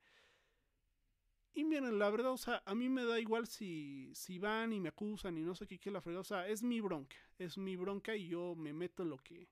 Y 1.53 1.64
miren, 1.64 1.99
la 1.99 2.11
verdad, 2.11 2.33
o 2.33 2.37
sea, 2.37 2.62
a 2.66 2.75
mí 2.75 2.88
me 2.88 3.05
da 3.05 3.20
igual 3.20 3.47
si, 3.47 4.12
si 4.14 4.38
van 4.38 4.73
y 4.73 4.81
me 4.81 4.88
acusan 4.88 5.38
y 5.38 5.42
no 5.42 5.55
sé 5.55 5.66
qué, 5.66 5.79
qué 5.79 5.90
la 5.90 6.01
fregada. 6.01 6.23
O 6.23 6.25
sea, 6.25 6.49
es 6.49 6.62
mi 6.62 6.81
bronca, 6.81 7.16
es 7.38 7.57
mi 7.59 7.77
bronca 7.77 8.16
y 8.16 8.29
yo 8.29 8.55
me 8.57 8.73
meto 8.73 9.05
en 9.05 9.11
lo 9.11 9.18
que... 9.18 9.49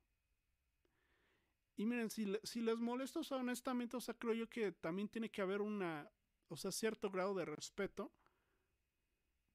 Y 1.76 1.86
miren, 1.86 2.10
si, 2.10 2.36
si 2.42 2.60
les 2.60 2.78
molesta, 2.78 3.20
o 3.20 3.24
sea, 3.24 3.38
honestamente, 3.38 3.96
o 3.96 4.00
sea, 4.00 4.14
creo 4.14 4.34
yo 4.34 4.48
que 4.48 4.72
también 4.72 5.08
tiene 5.08 5.30
que 5.30 5.42
haber 5.42 5.62
una, 5.62 6.10
o 6.48 6.56
sea, 6.56 6.70
cierto 6.72 7.08
grado 7.10 7.34
de 7.34 7.44
respeto. 7.44 8.12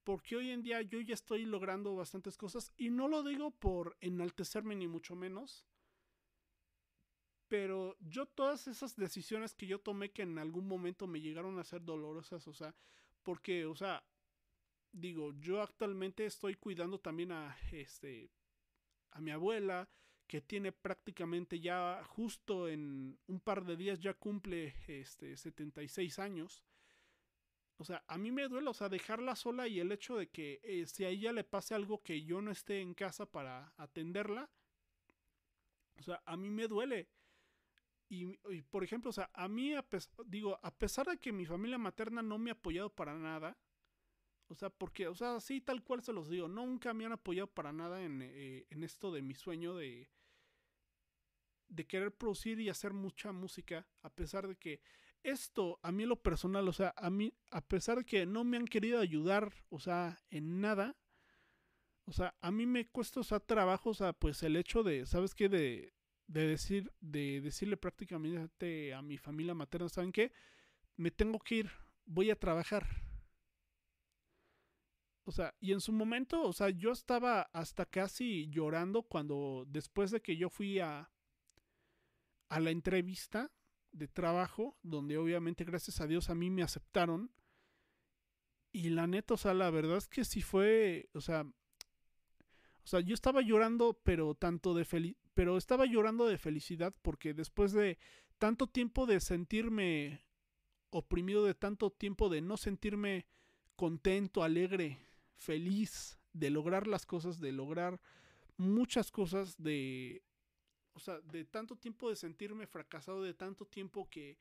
Porque 0.07 0.37
hoy 0.37 0.51
en 0.51 0.63
día 0.63 0.81
yo 0.83 1.01
ya 1.01 1.13
estoy 1.13 1.45
logrando 1.45 1.93
bastantes 1.93 2.37
cosas 2.37 2.71
y 2.77 2.91
no 2.91 3.09
lo 3.09 3.23
digo 3.23 3.51
por 3.51 3.97
enaltecerme 3.99 4.73
ni 4.73 4.87
mucho 4.87 5.17
menos. 5.17 5.65
Pero 7.49 7.97
yo 7.99 8.25
todas 8.25 8.69
esas 8.69 8.95
decisiones 8.95 9.53
que 9.53 9.67
yo 9.67 9.81
tomé 9.81 10.13
que 10.13 10.21
en 10.21 10.39
algún 10.39 10.65
momento 10.65 11.07
me 11.07 11.19
llegaron 11.19 11.59
a 11.59 11.65
ser 11.65 11.83
dolorosas, 11.83 12.47
o 12.47 12.53
sea, 12.53 12.73
porque, 13.21 13.65
o 13.65 13.75
sea, 13.75 14.01
digo, 14.93 15.33
yo 15.41 15.61
actualmente 15.61 16.25
estoy 16.25 16.55
cuidando 16.55 17.01
también 17.01 17.33
a 17.33 17.57
este 17.73 18.31
a 19.11 19.19
mi 19.19 19.31
abuela 19.31 19.89
que 20.25 20.39
tiene 20.39 20.71
prácticamente 20.71 21.59
ya 21.59 22.01
justo 22.05 22.69
en 22.69 23.19
un 23.27 23.41
par 23.41 23.65
de 23.65 23.75
días 23.75 23.99
ya 23.99 24.13
cumple 24.13 24.73
este 24.87 25.35
76 25.35 26.17
años. 26.19 26.63
O 27.77 27.83
sea, 27.85 28.03
a 28.07 28.17
mí 28.17 28.31
me 28.31 28.47
duele, 28.47 28.69
o 28.69 28.73
sea, 28.73 28.89
dejarla 28.89 29.35
sola 29.35 29.67
y 29.67 29.79
el 29.79 29.91
hecho 29.91 30.17
de 30.17 30.27
que 30.29 30.59
eh, 30.63 30.87
si 30.87 31.05
a 31.05 31.09
ella 31.09 31.31
le 31.31 31.43
pase 31.43 31.75
algo 31.75 32.01
que 32.01 32.23
yo 32.23 32.41
no 32.41 32.51
esté 32.51 32.81
en 32.81 32.93
casa 32.95 33.25
para 33.27 33.73
atenderla, 33.77 34.49
o 35.99 36.03
sea, 36.03 36.21
a 36.25 36.37
mí 36.37 36.49
me 36.49 36.67
duele. 36.67 37.07
Y, 38.09 38.25
por 38.69 38.83
ejemplo, 38.83 39.09
o 39.09 39.13
sea, 39.13 39.29
a 39.33 39.47
mí, 39.49 39.73
digo, 40.25 40.57
a 40.63 40.73
pesar 40.73 41.07
de 41.07 41.17
que 41.17 41.33
mi 41.33 41.45
familia 41.45 41.77
materna 41.77 42.21
no 42.21 42.37
me 42.37 42.51
ha 42.51 42.53
apoyado 42.53 42.89
para 42.89 43.13
nada, 43.13 43.57
o 44.47 44.55
sea, 44.55 44.69
porque, 44.69 45.07
o 45.09 45.15
sea, 45.15 45.41
sí, 45.41 45.59
tal 45.59 45.83
cual 45.83 46.01
se 46.01 46.13
los 46.13 46.29
digo, 46.29 46.47
nunca 46.47 46.93
me 46.93 47.05
han 47.05 47.11
apoyado 47.11 47.47
para 47.47 47.73
nada 47.73 48.01
en, 48.01 48.21
eh, 48.21 48.65
en 48.69 48.83
esto 48.83 49.11
de 49.11 49.21
mi 49.21 49.35
sueño 49.35 49.75
de, 49.75 50.09
de 51.67 51.85
querer 51.85 52.15
producir 52.15 52.59
y 52.61 52.69
hacer 52.69 52.93
mucha 52.93 53.33
música, 53.33 53.85
a 54.03 54.09
pesar 54.09 54.47
de 54.47 54.55
que 54.55 54.81
esto, 55.27 55.79
a 55.83 55.91
mí 55.91 56.05
lo 56.05 56.21
personal, 56.21 56.67
o 56.67 56.73
sea, 56.73 56.93
a 56.97 57.09
mí, 57.09 57.33
a 57.51 57.61
pesar 57.61 57.99
de 57.99 58.05
que 58.05 58.25
no 58.25 58.43
me 58.43 58.57
han 58.57 58.65
querido 58.65 58.99
ayudar, 58.99 59.53
o 59.69 59.79
sea, 59.79 60.17
en 60.29 60.61
nada, 60.61 60.95
o 62.05 62.13
sea, 62.13 62.35
a 62.41 62.51
mí 62.51 62.65
me 62.65 62.87
cuesta, 62.87 63.19
o 63.19 63.23
sea, 63.23 63.39
trabajo, 63.39 63.89
o 63.89 63.93
sea, 63.93 64.13
pues 64.13 64.41
el 64.43 64.55
hecho 64.55 64.83
de, 64.83 65.05
¿sabes 65.05 65.35
qué? 65.35 65.49
De, 65.49 65.93
de 66.27 66.47
decir, 66.47 66.91
de 67.01 67.41
decirle 67.41 67.75
prácticamente 67.77 68.93
a 68.93 69.01
mi 69.01 69.17
familia 69.17 69.53
materna, 69.53 69.89
¿saben 69.89 70.13
qué? 70.13 70.31
Me 70.95 71.11
tengo 71.11 71.39
que 71.39 71.55
ir, 71.55 71.71
voy 72.05 72.31
a 72.31 72.39
trabajar. 72.39 72.87
O 75.25 75.31
sea, 75.31 75.53
y 75.59 75.73
en 75.73 75.81
su 75.81 75.91
momento, 75.91 76.41
o 76.43 76.53
sea, 76.53 76.69
yo 76.69 76.91
estaba 76.93 77.41
hasta 77.51 77.85
casi 77.85 78.47
llorando 78.49 79.03
cuando 79.03 79.65
después 79.67 80.11
de 80.11 80.21
que 80.21 80.37
yo 80.37 80.49
fui 80.49 80.79
a 80.79 81.11
a 82.49 82.59
la 82.61 82.71
entrevista 82.71 83.51
de 83.97 84.07
trabajo, 84.07 84.77
donde 84.83 85.17
obviamente 85.17 85.63
gracias 85.63 86.01
a 86.01 86.07
Dios 86.07 86.29
a 86.29 86.35
mí 86.35 86.49
me 86.49 86.63
aceptaron. 86.63 87.31
Y 88.71 88.89
la 88.89 89.07
neta, 89.07 89.33
o 89.33 89.37
sea, 89.37 89.53
la 89.53 89.69
verdad 89.69 89.97
es 89.97 90.07
que 90.07 90.23
sí 90.23 90.41
fue, 90.41 91.09
o 91.13 91.21
sea, 91.21 91.41
o 91.41 92.87
sea, 92.87 92.99
yo 92.99 93.13
estaba 93.13 93.41
llorando, 93.41 93.99
pero 94.03 94.35
tanto 94.35 94.73
de 94.73 94.85
felicidad, 94.85 95.21
pero 95.33 95.57
estaba 95.57 95.85
llorando 95.85 96.25
de 96.25 96.37
felicidad 96.37 96.95
porque 97.01 97.33
después 97.33 97.71
de 97.71 97.99
tanto 98.39 98.67
tiempo 98.67 99.05
de 99.05 99.19
sentirme 99.19 100.23
oprimido, 100.89 101.45
de 101.45 101.53
tanto 101.53 101.91
tiempo 101.91 102.29
de 102.29 102.41
no 102.41 102.57
sentirme 102.57 103.27
contento, 103.75 104.43
alegre, 104.43 104.97
feliz, 105.35 106.17
de 106.33 106.49
lograr 106.49 106.87
las 106.87 107.05
cosas, 107.05 107.39
de 107.39 107.51
lograr 107.51 107.99
muchas 108.57 109.11
cosas, 109.11 109.61
de, 109.61 110.23
o 110.97 110.99
sea, 110.99 111.19
de 111.21 111.45
tanto 111.45 111.75
tiempo 111.77 112.09
de 112.09 112.15
sentirme 112.15 112.67
fracasado, 112.67 113.21
de 113.21 113.33
tanto 113.33 113.65
tiempo 113.65 114.09
que 114.09 114.37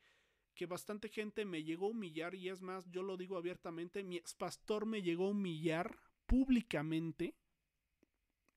que 0.57 0.65
bastante 0.65 1.07
gente 1.07 1.45
me 1.45 1.63
llegó 1.63 1.85
a 1.85 1.89
humillar 1.91 2.33
y 2.33 2.49
es 2.49 2.63
más, 2.63 2.89
yo 2.89 3.03
lo 3.03 3.15
digo 3.15 3.37
abiertamente, 3.37 4.03
mi 4.03 4.17
ex 4.17 4.33
pastor 4.33 4.87
me 4.87 5.03
llegó 5.03 5.27
a 5.27 5.29
humillar 5.29 5.99
públicamente 6.25 7.35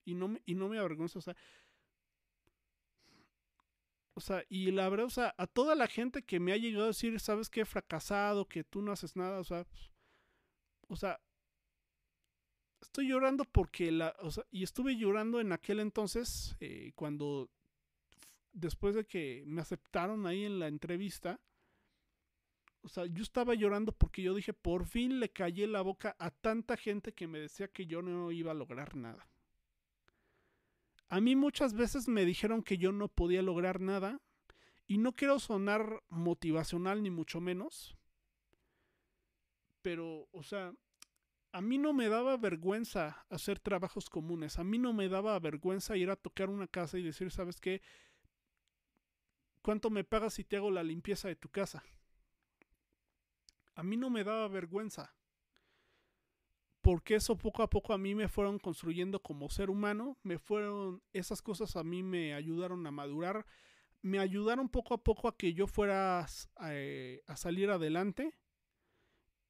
y 0.07 0.15
no 0.15 0.29
me, 0.29 0.43
y 0.47 0.55
no 0.55 0.71
me 0.71 0.79
avergüenza, 0.79 1.19
o 1.19 1.23
sea, 1.23 1.37
o 4.15 4.21
sea, 4.21 4.43
y 4.49 4.71
la 4.71 4.89
verdad, 4.89 5.07
o 5.07 5.11
sea, 5.11 5.35
a 5.37 5.47
toda 5.47 5.75
la 5.75 5.87
gente 5.87 6.23
que 6.23 6.41
me 6.41 6.53
ha 6.53 6.57
llegado 6.57 6.85
a 6.85 6.89
decir, 6.89 7.21
sabes 7.21 7.51
que 7.51 7.61
he 7.61 7.65
fracasado, 7.67 8.49
que 8.49 8.65
tú 8.65 8.81
no 8.81 8.93
haces 8.93 9.15
nada, 9.15 9.39
o 9.39 9.45
sea, 9.45 9.65
pues, 9.65 9.91
o 10.89 10.97
sea, 10.97 11.21
estoy 12.81 13.09
llorando 13.09 13.45
porque 13.45 13.93
la, 13.93 14.17
o 14.21 14.31
sea, 14.31 14.45
y 14.51 14.63
estuve 14.63 14.97
llorando 14.97 15.39
en 15.39 15.53
aquel 15.53 15.81
entonces, 15.81 16.57
eh, 16.61 16.93
cuando, 16.95 17.51
después 18.53 18.95
de 18.95 19.07
que 19.07 19.45
me 19.47 19.61
aceptaron 19.61 20.27
ahí 20.27 20.45
en 20.45 20.59
la 20.59 20.69
entrevista, 20.69 21.41
o 22.83 22.89
sea, 22.89 23.07
yo 23.07 23.23
estaba 23.23 23.55
llorando 23.55 23.93
porque 23.93 24.23
yo 24.23 24.35
dije, 24.35 24.53
por 24.53 24.87
fin 24.87 25.21
le 25.21 25.31
callé 25.31 25.67
la 25.67 25.83
boca 25.83 26.17
a 26.19 26.31
tanta 26.31 26.77
gente 26.77 27.13
que 27.13 27.27
me 27.27 27.39
decía 27.39 27.69
que 27.69 27.87
yo 27.87 28.03
no 28.03 28.33
iba 28.33 28.53
a 28.53 28.55
lograr 28.55 28.97
nada. 28.97 29.29
A 31.09 31.21
mí 31.21 31.37
muchas 31.37 31.75
veces 31.75 32.09
me 32.09 32.25
dijeron 32.25 32.63
que 32.63 32.79
yo 32.79 32.93
no 32.93 33.09
podía 33.09 33.43
lograr 33.43 33.81
nada 33.81 34.21
y 34.87 34.99
no 34.99 35.13
quiero 35.13 35.39
sonar 35.39 36.03
motivacional 36.09 37.03
ni 37.03 37.11
mucho 37.11 37.41
menos, 37.41 37.97
pero, 39.83 40.29
o 40.33 40.43
sea, 40.43 40.73
a 41.53 41.61
mí 41.61 41.79
no 41.79 41.93
me 41.93 42.09
daba 42.09 42.37
vergüenza 42.37 43.27
hacer 43.29 43.59
trabajos 43.59 44.09
comunes, 44.09 44.59
a 44.59 44.65
mí 44.65 44.79
no 44.79 44.93
me 44.93 45.09
daba 45.09 45.39
vergüenza 45.41 45.97
ir 45.97 46.11
a 46.11 46.17
tocar 46.17 46.49
una 46.49 46.69
casa 46.69 46.99
y 46.99 47.03
decir, 47.03 47.31
¿sabes 47.31 47.61
qué? 47.61 47.83
¿Cuánto 49.63 49.91
me 49.91 50.05
pagas 50.05 50.35
si 50.35 50.45
te 50.45 50.57
hago 50.57 50.71
la 50.71 50.83
limpieza 50.83 51.29
de 51.29 51.37
tu 51.37 51.49
casa? 51.51 51.85
a 53.81 53.83
mí 53.83 53.97
no 53.97 54.11
me 54.11 54.25
daba 54.25 54.47
vergüenza. 54.49 55.15
Porque 56.83 57.15
eso 57.15 57.39
poco 57.39 57.63
a 57.63 57.71
poco 57.71 57.95
a 57.95 57.99
mí 57.99 58.15
me 58.15 58.29
fueron 58.29 58.59
construyendo 58.59 59.23
como 59.23 59.49
ser 59.49 59.71
humano, 59.71 60.19
me 60.23 60.39
fueron, 60.39 61.03
esas 61.15 61.41
cosas 61.41 61.77
a 61.77 61.83
mí 61.83 62.03
me 62.03 62.35
ayudaron 62.35 62.87
a 62.87 62.91
madurar, 62.91 63.47
me 64.03 64.19
ayudaron 64.19 64.69
poco 64.69 64.93
a 64.93 65.03
poco 65.03 65.29
a 65.29 65.37
que 65.37 65.55
yo 65.55 65.67
fuera 65.67 66.27
eh, 66.69 67.23
a 67.27 67.37
salir 67.37 67.71
adelante. 67.71 68.35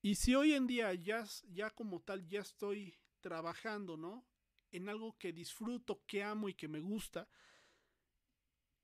Y 0.01 0.15
si 0.15 0.37
hoy 0.37 0.55
en 0.55 0.69
día 0.69 0.95
ya, 0.95 1.25
ya 1.49 1.71
como 1.71 2.01
tal 2.01 2.29
ya 2.29 2.41
estoy 2.41 2.97
trabajando, 3.21 3.97
¿no? 3.97 4.25
En 4.71 4.89
algo 4.89 5.19
que 5.19 5.33
disfruto, 5.33 6.05
que 6.07 6.23
amo 6.23 6.49
y 6.49 6.55
que 6.55 6.69
me 6.69 6.79
gusta, 6.79 7.29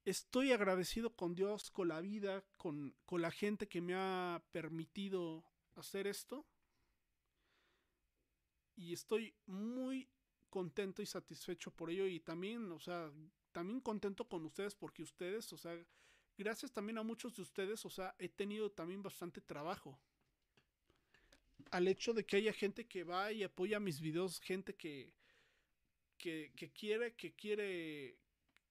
estoy 0.06 0.52
agradecido 0.52 1.10
con 1.10 1.34
Dios, 1.34 1.70
con 1.70 1.88
la 1.88 2.00
vida, 2.00 2.44
con, 2.56 2.94
la 3.10 3.30
gente 3.30 3.68
que 3.68 3.80
me 3.80 3.94
ha 3.94 4.42
permitido 4.52 5.44
hacer 5.74 6.06
esto. 6.06 6.46
Y 8.76 8.92
estoy 8.92 9.34
muy 9.46 10.08
contento 10.48 11.02
y 11.02 11.06
satisfecho 11.06 11.70
por 11.72 11.90
ello. 11.90 12.06
Y 12.06 12.20
también, 12.20 12.70
o 12.70 12.78
sea, 12.78 13.10
también 13.52 13.80
contento 13.80 14.28
con 14.28 14.44
ustedes 14.44 14.74
porque 14.74 15.02
ustedes, 15.02 15.52
o 15.52 15.58
sea, 15.58 15.76
gracias 16.38 16.72
también 16.72 16.98
a 16.98 17.02
muchos 17.02 17.34
de 17.34 17.42
ustedes, 17.42 17.84
o 17.84 17.90
sea, 17.90 18.14
he 18.18 18.28
tenido 18.28 18.70
también 18.70 19.02
bastante 19.02 19.40
trabajo. 19.40 19.98
Al 21.72 21.88
hecho 21.88 22.14
de 22.14 22.24
que 22.24 22.36
haya 22.36 22.52
gente 22.52 22.86
que 22.86 23.02
va 23.02 23.32
y 23.32 23.42
apoya 23.42 23.80
mis 23.80 24.00
videos, 24.00 24.38
gente 24.40 24.74
que, 24.76 25.12
que, 26.16 26.52
quiere, 26.74 27.14
que 27.14 27.34
quiere, 27.34 28.18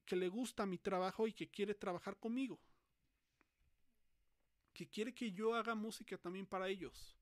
que 0.05 0.15
le 0.15 0.29
gusta 0.29 0.65
mi 0.65 0.77
trabajo 0.77 1.27
y 1.27 1.33
que 1.33 1.49
quiere 1.49 1.73
trabajar 1.73 2.17
conmigo. 2.17 2.59
Que 4.73 4.87
quiere 4.87 5.13
que 5.13 5.31
yo 5.31 5.55
haga 5.55 5.75
música 5.75 6.17
también 6.17 6.45
para 6.45 6.69
ellos. 6.69 7.15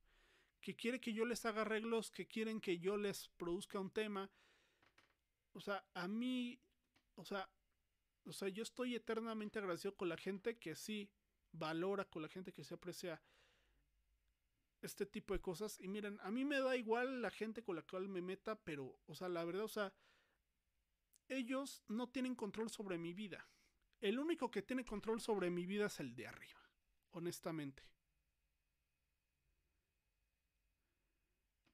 Que 0.61 0.75
quiere 0.75 0.99
que 0.99 1.13
yo 1.13 1.25
les 1.25 1.45
haga 1.45 1.61
arreglos, 1.61 2.11
que 2.11 2.27
quieren 2.27 2.59
que 2.59 2.79
yo 2.79 2.97
les 2.97 3.29
produzca 3.29 3.79
un 3.79 3.91
tema. 3.91 4.29
O 5.53 5.61
sea, 5.61 5.85
a 5.93 6.07
mí, 6.07 6.59
o 7.15 7.25
sea, 7.25 7.49
o 8.25 8.33
sea, 8.33 8.47
yo 8.49 8.63
estoy 8.63 8.95
eternamente 8.95 9.59
agradecido 9.59 9.95
con 9.95 10.09
la 10.09 10.17
gente 10.17 10.57
que 10.57 10.75
sí 10.75 11.09
valora, 11.51 12.05
con 12.05 12.21
la 12.21 12.29
gente 12.29 12.53
que 12.53 12.63
se 12.63 12.73
aprecia 12.73 13.21
este 14.81 15.05
tipo 15.05 15.33
de 15.33 15.41
cosas. 15.41 15.79
Y 15.79 15.87
miren, 15.87 16.19
a 16.21 16.31
mí 16.31 16.45
me 16.45 16.59
da 16.59 16.75
igual 16.75 17.21
la 17.21 17.31
gente 17.31 17.63
con 17.63 17.75
la 17.75 17.81
cual 17.83 18.07
me 18.07 18.21
meta, 18.21 18.59
pero, 18.63 18.99
o 19.07 19.15
sea, 19.15 19.29
la 19.29 19.43
verdad, 19.43 19.65
o 19.65 19.69
sea, 19.69 19.93
ellos 21.35 21.83
no 21.87 22.09
tienen 22.09 22.35
control 22.35 22.69
sobre 22.69 22.97
mi 22.97 23.13
vida. 23.13 23.47
El 24.01 24.19
único 24.19 24.51
que 24.51 24.61
tiene 24.61 24.85
control 24.85 25.21
sobre 25.21 25.49
mi 25.49 25.65
vida 25.65 25.85
es 25.85 25.99
el 25.99 26.13
de 26.15 26.27
arriba, 26.27 26.61
honestamente. 27.11 27.83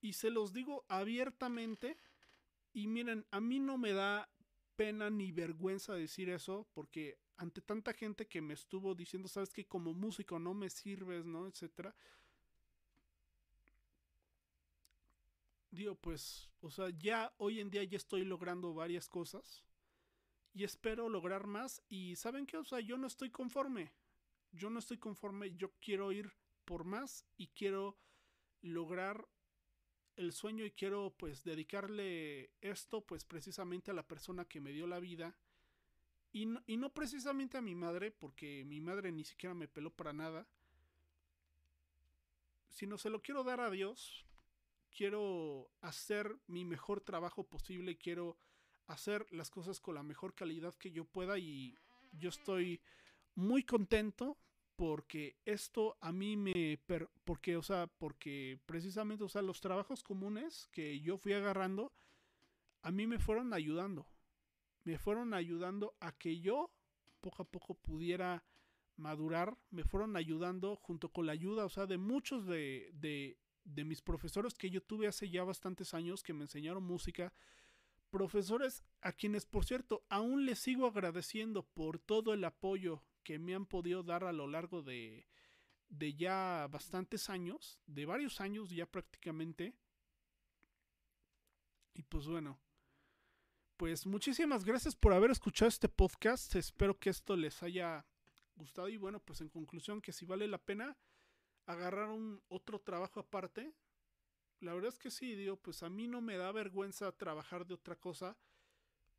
Y 0.02 0.14
se 0.14 0.30
los 0.30 0.54
digo 0.54 0.86
abiertamente. 0.88 1.98
Y 2.74 2.88
miren, 2.88 3.26
a 3.32 3.40
mí 3.40 3.60
no 3.60 3.78
me 3.78 3.94
da 3.94 4.30
pena 4.76 5.10
ni 5.10 5.32
vergüenza 5.32 5.94
decir 5.94 6.30
eso, 6.30 6.68
porque 6.74 7.20
ante 7.36 7.62
tanta 7.62 7.94
gente 7.94 8.28
que 8.28 8.42
me 8.42 8.54
estuvo 8.54 8.96
diciendo, 8.96 9.28
sabes 9.28 9.52
que 9.52 9.66
como 9.66 9.94
músico 9.94 10.40
no 10.40 10.54
me 10.54 10.70
sirves, 10.70 11.26
¿no? 11.26 11.48
Etcétera. 11.48 11.96
Digo, 15.72 15.96
pues, 15.96 16.50
o 16.62 16.72
sea, 16.72 16.90
ya 16.90 17.34
hoy 17.38 17.60
en 17.60 17.70
día 17.70 17.84
ya 17.84 17.98
estoy 17.98 18.26
logrando 18.26 18.74
varias 18.74 19.08
cosas 19.08 19.64
y 20.54 20.64
espero 20.64 21.10
lograr 21.10 21.48
más 21.48 21.82
y 21.90 22.16
saben 22.16 22.46
qué, 22.46 22.58
o 22.58 22.64
sea, 22.64 22.80
yo 22.80 22.98
no 22.98 23.08
estoy 23.08 23.30
conforme. 23.30 23.94
Yo 24.52 24.70
no 24.70 24.80
estoy 24.80 24.98
conforme, 24.98 25.56
yo 25.56 25.74
quiero 25.80 26.12
ir 26.12 26.34
por 26.66 26.84
más 26.84 27.26
y 27.38 27.48
quiero 27.48 28.00
lograr 28.62 29.28
el 30.16 30.34
sueño 30.34 30.66
y 30.66 30.72
quiero 30.72 31.16
pues 31.18 31.44
dedicarle 31.44 32.52
esto 32.60 33.06
pues 33.06 33.24
precisamente 33.24 33.92
a 33.92 33.94
la 33.94 34.08
persona 34.08 34.46
que 34.46 34.60
me 34.60 34.72
dio 34.72 34.86
la 34.86 35.00
vida 35.00 35.38
y 36.32 36.46
no, 36.46 36.62
y 36.68 36.78
no 36.78 36.94
precisamente 36.94 37.58
a 37.58 37.62
mi 37.62 37.74
madre 37.74 38.12
porque 38.12 38.66
mi 38.66 38.82
madre 38.82 39.12
ni 39.12 39.24
siquiera 39.24 39.56
me 39.56 39.70
peló 39.70 39.92
para 39.92 40.12
nada 40.12 40.46
sino 42.68 42.98
se 42.98 43.10
lo 43.10 43.22
quiero 43.22 43.46
dar 43.46 43.62
a 43.62 43.72
Dios 43.72 44.26
quiero 44.96 45.70
hacer 45.82 46.38
mi 46.48 46.66
mejor 46.66 47.02
trabajo 47.02 47.44
posible, 47.44 47.98
quiero 47.98 48.38
hacer 48.88 49.26
las 49.32 49.50
cosas 49.50 49.80
con 49.80 49.96
la 49.96 50.04
mejor 50.04 50.34
calidad 50.34 50.74
que 50.76 50.92
yo 50.92 51.06
pueda 51.06 51.38
y 51.38 51.78
yo 52.12 52.30
estoy 52.30 52.82
muy 53.36 53.64
contento 53.64 54.38
porque 54.76 55.36
esto 55.46 55.98
a 56.02 56.12
mí 56.12 56.38
me 56.38 56.80
porque 57.24 57.58
o 57.58 57.62
sea 57.62 57.88
porque 57.88 58.60
precisamente 58.66 59.24
o 59.24 59.30
sea 59.30 59.42
los 59.42 59.62
trabajos 59.62 60.04
comunes 60.04 60.68
que 60.72 61.02
yo 61.02 61.18
fui 61.18 61.34
agarrando 61.34 61.92
a 62.82 62.92
mí 62.92 63.06
me 63.06 63.20
fueron 63.20 63.54
ayudando 63.54 64.08
me 64.86 64.98
fueron 64.98 65.34
ayudando 65.34 65.96
a 66.00 66.14
que 66.14 66.40
yo 66.40 66.72
poco 67.22 67.44
a 67.44 67.46
poco 67.46 67.76
pudiera 67.76 68.44
madurar 68.96 69.56
me 69.70 69.84
fueron 69.84 70.16
ayudando 70.16 70.76
junto 70.78 71.10
con 71.10 71.28
la 71.28 71.34
ayuda 71.34 71.66
o 71.66 71.70
sea 71.70 71.86
de 71.86 71.98
muchos 71.98 72.46
de 72.48 73.38
de 73.64 73.84
mis 73.84 74.02
profesores 74.02 74.54
que 74.54 74.70
yo 74.70 74.82
tuve 74.82 75.08
hace 75.08 75.30
ya 75.30 75.44
bastantes 75.44 75.94
años 75.94 76.24
que 76.24 76.34
me 76.34 76.44
enseñaron 76.44 76.84
música, 76.84 77.34
profesores 78.10 78.84
a 79.02 79.12
quienes 79.12 79.46
por 79.46 79.66
cierto 79.66 80.04
aún 80.10 80.46
les 80.46 80.60
sigo 80.60 80.88
agradeciendo 80.88 81.64
por 81.64 82.00
todo 82.00 82.34
el 82.34 82.44
apoyo 82.44 83.04
que 83.24 83.40
me 83.40 83.54
han 83.54 83.66
podido 83.66 84.04
dar 84.04 84.24
a 84.24 84.34
lo 84.34 84.48
largo 84.48 84.82
de, 84.82 85.28
de 85.90 86.16
ya 86.16 86.68
bastantes 86.72 87.30
años, 87.30 87.80
de 87.86 88.06
varios 88.06 88.42
años 88.42 88.70
ya 88.70 88.86
prácticamente. 88.86 89.76
Y 91.94 92.04
pues 92.04 92.28
bueno, 92.28 92.60
pues 93.78 94.06
muchísimas 94.06 94.64
gracias 94.64 94.96
por 94.96 95.14
haber 95.14 95.32
escuchado 95.32 95.70
este 95.70 95.90
podcast. 95.90 96.56
Espero 96.56 96.98
que 96.98 97.10
esto 97.10 97.36
les 97.36 97.62
haya 97.62 98.06
gustado 98.56 98.90
y 98.90 98.98
bueno, 98.98 99.20
pues 99.20 99.42
en 99.42 99.50
conclusión 99.50 100.02
que 100.02 100.14
si 100.14 100.26
vale 100.26 100.48
la 100.48 100.58
pena 100.58 100.98
agarrar 101.72 102.10
un 102.10 102.42
otro 102.48 102.80
trabajo 102.80 103.20
aparte. 103.20 103.74
La 104.60 104.74
verdad 104.74 104.90
es 104.90 105.00
que 105.00 105.12
sí, 105.12 105.36
digo, 105.36 105.58
pues 105.58 105.84
a 105.84 105.90
mí 105.90 106.08
no 106.08 106.22
me 106.22 106.38
da 106.38 106.52
vergüenza 106.52 107.12
trabajar 107.18 107.66
de 107.66 107.76
otra 107.76 107.96
cosa, 107.96 108.38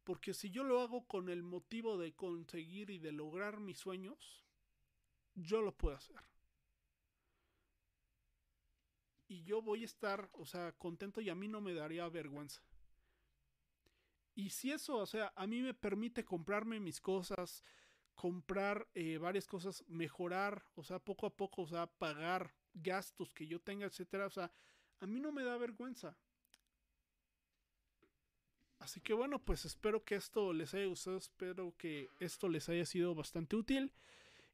porque 0.05 0.35
si 0.35 0.51
yo 0.51 0.65
lo 0.65 0.81
hago 0.81 1.07
con 1.07 1.29
el 1.29 1.43
motivo 1.43 1.99
de 1.99 2.15
conseguir 2.15 2.91
y 2.91 2.99
de 2.99 3.13
lograr 3.13 3.61
mis 3.61 3.79
sueños, 3.79 4.45
yo 5.35 5.63
lo 5.63 5.77
puedo 5.77 5.97
hacer. 5.97 6.21
y 9.31 9.45
yo 9.45 9.63
voy 9.63 9.83
a 9.83 9.85
estar, 9.85 10.29
o 10.33 10.45
sea, 10.45 10.73
contento 10.73 11.21
y 11.21 11.31
a 11.31 11.37
mí 11.37 11.47
no 11.47 11.61
me 11.61 11.73
daría 11.73 12.09
vergüenza. 12.09 12.61
Y 14.35 14.51
si 14.51 14.73
eso, 14.73 14.97
o 14.97 15.07
sea, 15.07 15.33
a 15.37 15.47
mí 15.47 15.63
me 15.63 15.73
permite 15.73 16.25
comprarme 16.25 16.81
mis 16.81 17.01
cosas, 17.01 17.63
comprar 18.15 18.87
eh, 18.95 19.19
varias 19.19 19.47
cosas, 19.47 19.85
mejorar, 19.89 20.63
o 20.75 20.85
sea, 20.85 20.99
poco 20.99 21.27
a 21.27 21.37
poco, 21.37 21.63
o 21.63 21.67
sea, 21.67 21.87
pagar 21.87 22.53
gastos 22.75 23.33
que 23.35 23.47
yo 23.47 23.61
tenga, 23.61 23.87
etcétera, 23.87 24.27
o 24.27 24.31
sea, 24.31 24.51
a 25.01 25.07
mí 25.07 25.21
no 25.21 25.33
me 25.33 25.43
da 25.43 25.57
vergüenza. 25.57 26.17
Así 28.79 29.01
que 29.01 29.13
bueno, 29.13 29.39
pues 29.39 29.65
espero 29.67 30.05
que 30.05 30.15
esto 30.15 30.53
les 30.53 30.73
haya 30.75 30.87
gustado, 30.87 31.19
espero 31.19 31.75
que 31.77 32.09
esto 32.19 32.49
les 32.49 32.69
haya 32.69 32.87
sido 32.87 33.15
bastante 33.15 33.57
útil. 33.57 33.93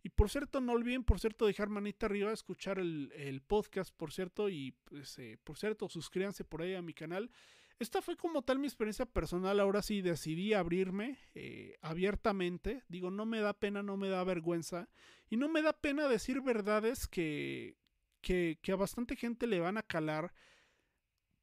Y 0.03 0.09
por 0.09 0.31
cierto, 0.31 0.61
no 0.61 0.73
olviden, 0.73 1.05
por 1.05 1.19
cierto, 1.19 1.47
dejar 1.47 1.69
manita 1.69 2.07
arriba, 2.07 2.33
escuchar 2.33 2.79
el, 2.79 3.43
podcast, 3.47 3.93
por 3.97 4.13
cierto, 4.13 4.49
y 4.49 4.73
pues, 4.85 5.19
eh, 5.19 5.39
por 5.43 5.59
cierto, 5.59 5.89
suscríbanse 5.89 6.45
por 6.45 6.63
ahí 6.63 6.75
a 6.75 6.83
mi 6.83 6.93
canal. 6.93 7.31
Esta 7.79 8.01
fue 8.01 8.17
como 8.17 8.43
tal 8.43 8.59
mi 8.59 8.67
experiencia 8.67 9.05
personal. 9.05 9.61
Ahora 9.61 9.83
sí 9.83 10.01
decidí 10.01 10.55
abrirme 10.55 11.19
eh, 11.35 11.77
abiertamente. 11.83 12.85
Digo, 12.89 13.11
no 13.11 13.27
me 13.27 13.41
da 13.41 13.53
pena, 13.53 13.83
no 13.83 13.97
me 13.97 14.09
da 14.09 14.25
vergüenza. 14.25 14.89
Y 15.29 15.37
no 15.37 15.49
me 15.49 15.61
da 15.61 15.75
pena 15.75 16.09
decir 16.09 16.41
verdades 16.41 17.07
que, 17.07 17.77
que, 18.23 18.59
a 18.73 18.77
bastante 18.77 19.15
gente 19.15 19.47
le 19.47 19.61
van 19.61 19.77
a 19.77 19.83
calar. 19.83 20.33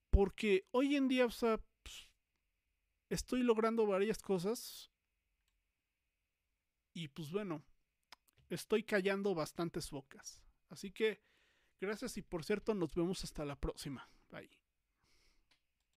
Porque 0.10 0.68
hoy 0.72 0.96
en 0.96 1.08
día, 1.08 1.26
o 1.26 1.32
sea, 1.32 1.60
pues, 1.84 2.10
estoy 3.10 3.44
logrando 3.44 3.86
varias 3.86 4.22
cosas. 4.22 4.92
Y 6.96 7.08
pues 7.10 7.32
bueno, 7.32 7.64
estoy 8.50 8.84
callando 8.84 9.36
bastantes 9.36 9.90
bocas. 9.92 10.42
Así 10.70 10.92
que, 10.92 11.22
gracias 11.80 12.18
y 12.18 12.24
por 12.24 12.44
cierto, 12.44 12.74
nos 12.74 12.96
vemos 12.96 13.24
hasta 13.24 13.46
la 13.46 13.56
próxima. 13.56 14.10
Bye. 14.30 14.63